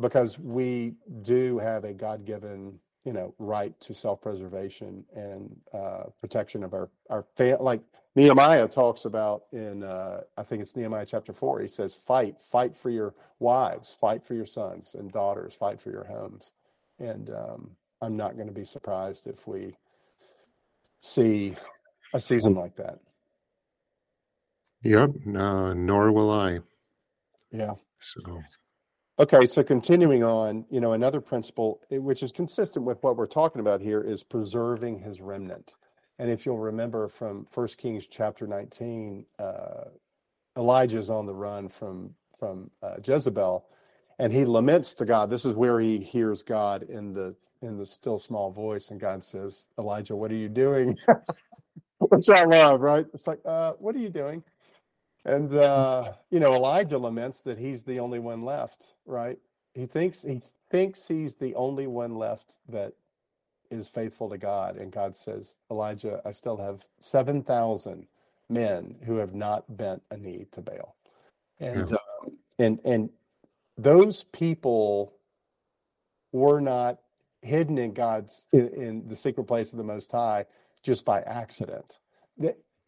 [0.00, 6.62] because we do have a God given you know right to self-preservation and uh, protection
[6.62, 7.80] of our our fa- like
[8.16, 11.60] Nehemiah talks about in uh, I think it's Nehemiah chapter four.
[11.60, 15.90] He says, "Fight, fight for your wives, fight for your sons and daughters, fight for
[15.90, 16.52] your homes."
[16.98, 17.70] And um,
[18.02, 19.74] I'm not going to be surprised if we
[21.00, 21.54] see
[22.12, 22.98] a season like that.
[24.82, 26.60] Yep, uh, nor will I.
[27.52, 27.74] Yeah.
[28.00, 28.40] So
[29.20, 33.26] Okay, so continuing on, you know, another principle eh, which is consistent with what we're
[33.26, 35.74] talking about here is preserving his remnant.
[36.18, 39.84] And if you'll remember from First Kings chapter 19, uh,
[40.58, 43.66] Elijah's on the run from from uh, Jezebel,
[44.18, 45.30] and he laments to God.
[45.30, 49.24] This is where he hears God in the in the still small voice, and God
[49.24, 50.96] says, "Elijah, what are you doing?"
[51.98, 53.06] Which I love, right?
[53.14, 54.42] It's like, uh, "What are you doing?"
[55.24, 59.38] And uh, you know, Elijah laments that he's the only one left, right?
[59.74, 60.40] He thinks he
[60.70, 62.94] thinks he's the only one left that
[63.70, 64.76] is faithful to God.
[64.76, 68.06] And God says, Elijah, I still have seven thousand
[68.48, 70.96] men who have not bent a knee to Baal.
[71.60, 71.98] And um,
[72.58, 73.10] and and
[73.76, 75.12] those people
[76.32, 76.98] were not
[77.42, 80.46] hidden in God's in, in the secret place of the Most High
[80.82, 81.98] just by accident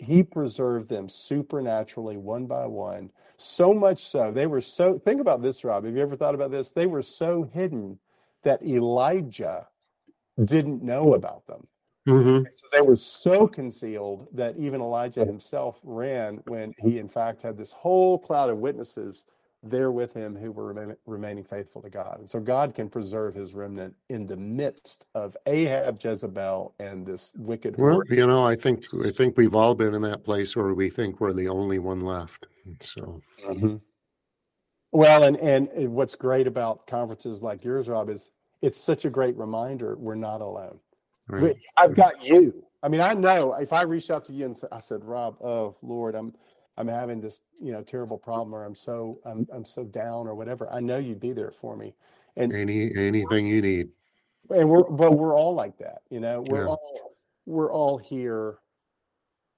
[0.03, 3.11] he preserved them supernaturally one by one.
[3.36, 6.50] So much so they were so think about this rob have you ever thought about
[6.50, 6.70] this?
[6.70, 7.98] They were so hidden
[8.42, 9.66] that elijah
[10.44, 11.66] didn't know about them.
[12.09, 12.46] Mm-hmm.
[12.53, 17.57] so they were so concealed that even elijah himself ran when he in fact had
[17.57, 19.26] this whole cloud of witnesses
[19.62, 22.18] there with him who were remain, remaining faithful to God.
[22.18, 27.32] And so God can preserve his remnant in the midst of Ahab, Jezebel, and this
[27.36, 27.76] wicked.
[27.78, 30.90] Well, you know, I think I think we've all been in that place where we
[30.90, 32.46] think we're the only one left.
[32.80, 33.20] So.
[33.44, 33.76] Mm-hmm.
[34.90, 39.36] Well, and and what's great about conferences like yours, Rob, is it's such a great
[39.36, 40.78] reminder we're not alone.
[41.28, 41.56] Right.
[41.76, 42.64] I've got you.
[42.82, 45.76] I mean, I know if I reached out to you and I said, Rob, oh
[45.82, 46.34] Lord, I'm
[46.76, 50.34] I'm having this, you know, terrible problem or I'm so I'm I'm so down or
[50.34, 51.94] whatever, I know you'd be there for me.
[52.36, 53.88] And any anything you need.
[54.50, 56.44] And we're but we're all like that, you know.
[56.48, 56.70] We're yeah.
[56.70, 57.16] all
[57.46, 58.58] we're all here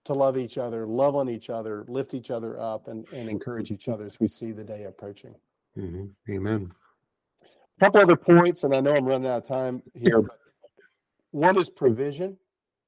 [0.05, 3.71] to love each other, love on each other, lift each other up and, and encourage
[3.71, 5.35] each other as we see the day approaching.
[5.79, 6.33] Mm-hmm.
[6.33, 6.71] Amen.
[7.43, 10.39] A couple other points, and I know I'm running out of time here, but
[11.31, 12.37] one is provision.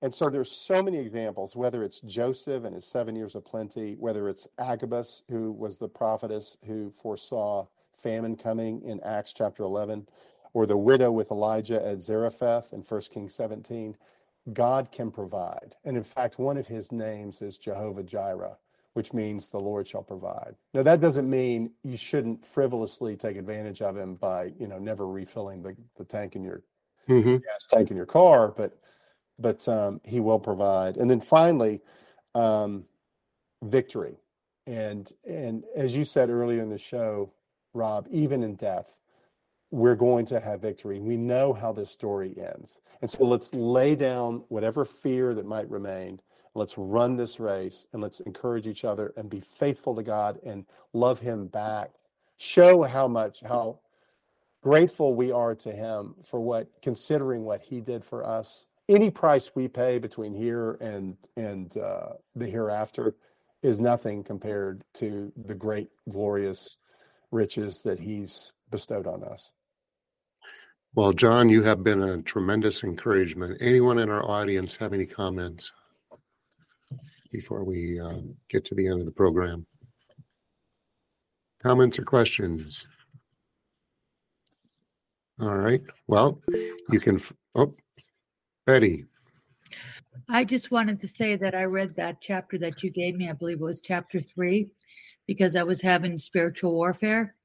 [0.06, 3.96] And so there's so many examples, whether it's Joseph and his seven years of plenty,
[3.96, 10.06] whether it's Agabus, who was the prophetess who foresaw famine coming in Acts chapter 11,
[10.54, 13.96] or the widow with Elijah at Zarephath in 1 Kings 17.
[14.52, 15.74] God can provide.
[15.84, 18.56] And in fact, one of his names is Jehovah Jireh,
[18.92, 20.54] which means the Lord shall provide.
[20.72, 25.08] Now that doesn't mean you shouldn't frivolously take advantage of him by, you know, never
[25.08, 26.62] refilling the, the tank in your
[27.08, 27.38] mm-hmm.
[27.38, 28.78] gas tank in your car, but
[29.38, 30.96] but um, he will provide.
[30.96, 31.80] And then finally,
[32.34, 32.84] um,
[33.62, 34.16] victory.
[34.66, 37.32] And and as you said earlier in the show,
[37.72, 38.98] Rob, even in death,
[39.70, 41.00] we're going to have victory.
[41.00, 42.80] We know how this story ends.
[43.02, 46.20] And so let's lay down whatever fear that might remain.
[46.54, 50.64] Let's run this race and let's encourage each other and be faithful to God and
[50.94, 51.90] love him back.
[52.38, 53.80] Show how much, how
[54.62, 59.50] grateful we are to him for what, considering what he did for us any price
[59.54, 63.16] we pay between here and and uh, the hereafter
[63.62, 66.76] is nothing compared to the great glorious
[67.32, 69.50] riches that he's bestowed on us.
[70.94, 73.58] Well john you have been a tremendous encouragement.
[73.60, 75.72] Anyone in our audience have any comments
[77.32, 79.66] before we uh, get to the end of the program?
[81.62, 82.86] Comments or questions?
[85.40, 85.82] All right.
[86.06, 86.40] Well
[86.88, 87.20] you can
[87.56, 87.74] oh
[88.66, 89.04] Betty.
[90.28, 93.30] I just wanted to say that I read that chapter that you gave me.
[93.30, 94.68] I believe it was chapter three,
[95.26, 97.36] because I was having spiritual warfare.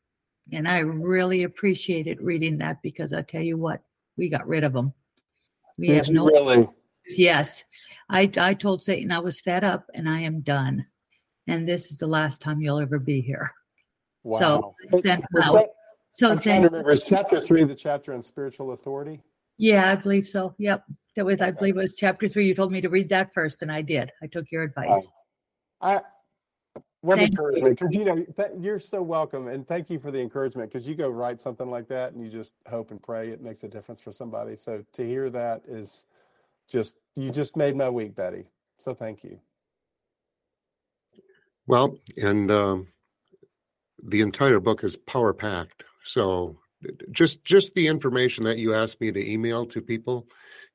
[0.51, 3.82] And I really appreciated reading that because I tell you what,
[4.17, 4.93] we got rid of them.
[5.78, 6.67] We Did have no really?
[7.07, 7.63] Yes.
[8.09, 10.86] I, I told Satan I was fed up and I am done.
[11.47, 13.51] And this is the last time you'll ever be here.
[14.24, 14.76] Wow.
[14.91, 15.22] So, that,
[16.11, 16.91] so I'm trying to remember.
[16.91, 19.22] Is chapter three the chapter on spiritual authority?
[19.58, 20.56] Yeah, I believe so.
[20.58, 20.84] Yep.
[21.16, 22.47] That was, I believe it was chapter three.
[22.47, 24.12] You told me to read that first, and I did.
[24.24, 25.08] I took your advice.
[25.82, 26.02] I
[27.02, 30.20] what thank encouragement because you know th- you're so welcome and thank you for the
[30.20, 33.41] encouragement because you go write something like that and you just hope and pray it
[33.41, 36.06] makes a difference for somebody so to hear that is
[36.70, 38.45] just you just made my week betty
[38.80, 39.39] so thank you
[41.66, 42.88] well and um,
[44.04, 46.58] the entire book is power packed so
[47.11, 50.27] just just the information that you asked me to email to people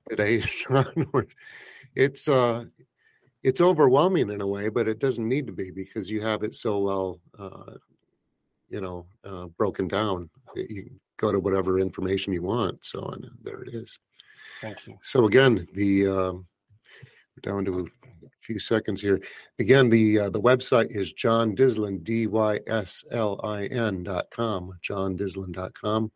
[0.08, 1.08] today, Sean.
[1.94, 2.64] it's uh,
[3.42, 6.54] it's overwhelming in a way, but it doesn't need to be because you have it
[6.54, 7.74] so well, uh,
[8.68, 10.30] you know, uh, broken down.
[10.54, 12.84] You go to whatever information you want.
[12.84, 13.98] So and there it is.
[14.60, 14.98] Thank you.
[15.02, 16.46] So again, the um,
[17.36, 19.20] We're down to a few seconds here.
[19.58, 24.30] Again, the uh, the website is John Dyslin, D Y S L I N dot
[24.30, 24.72] com,
[25.52, 26.12] dot com.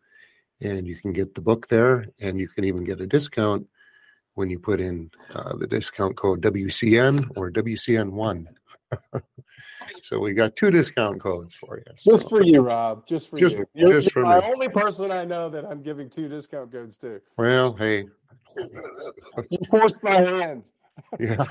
[0.62, 3.66] And you can get the book there, and you can even get a discount
[4.34, 8.46] when you put in uh, the discount code WCN or WCN1.
[10.02, 11.84] so we got two discount codes for you.
[12.12, 13.06] Just for you, Rob.
[13.06, 13.66] Just for Just- you.
[13.74, 14.46] You're, just you're for my me.
[14.52, 17.20] only person I know that I'm giving two discount codes to.
[17.38, 18.06] Well, hey,
[18.56, 20.62] You forced my hand.
[21.18, 21.44] Yeah,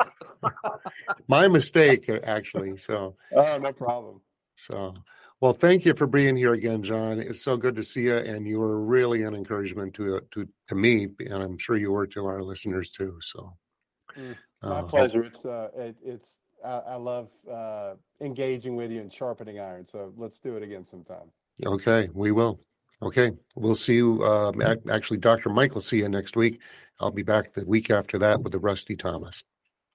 [1.27, 2.77] my mistake actually.
[2.77, 4.21] So, Oh, no problem.
[4.55, 4.93] so
[5.41, 7.19] well, thank you for being here again, John.
[7.19, 10.75] It's so good to see you, and you were really an encouragement to to to
[10.75, 13.17] me, and I'm sure you were to our listeners too.
[13.21, 13.53] So,
[14.17, 15.23] Mm, My uh, pleasure.
[15.23, 19.85] It's uh, it, it's I, I love uh, engaging with you and sharpening iron.
[19.85, 21.31] So let's do it again sometime.
[21.65, 22.59] Okay, we will.
[23.01, 24.23] Okay, we'll see you.
[24.25, 25.49] Um, actually, Dr.
[25.49, 26.59] Mike will see you next week.
[26.99, 29.43] I'll be back the week after that with the Rusty Thomas.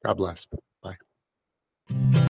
[0.04, 0.46] God bless.
[0.82, 2.24] Bye.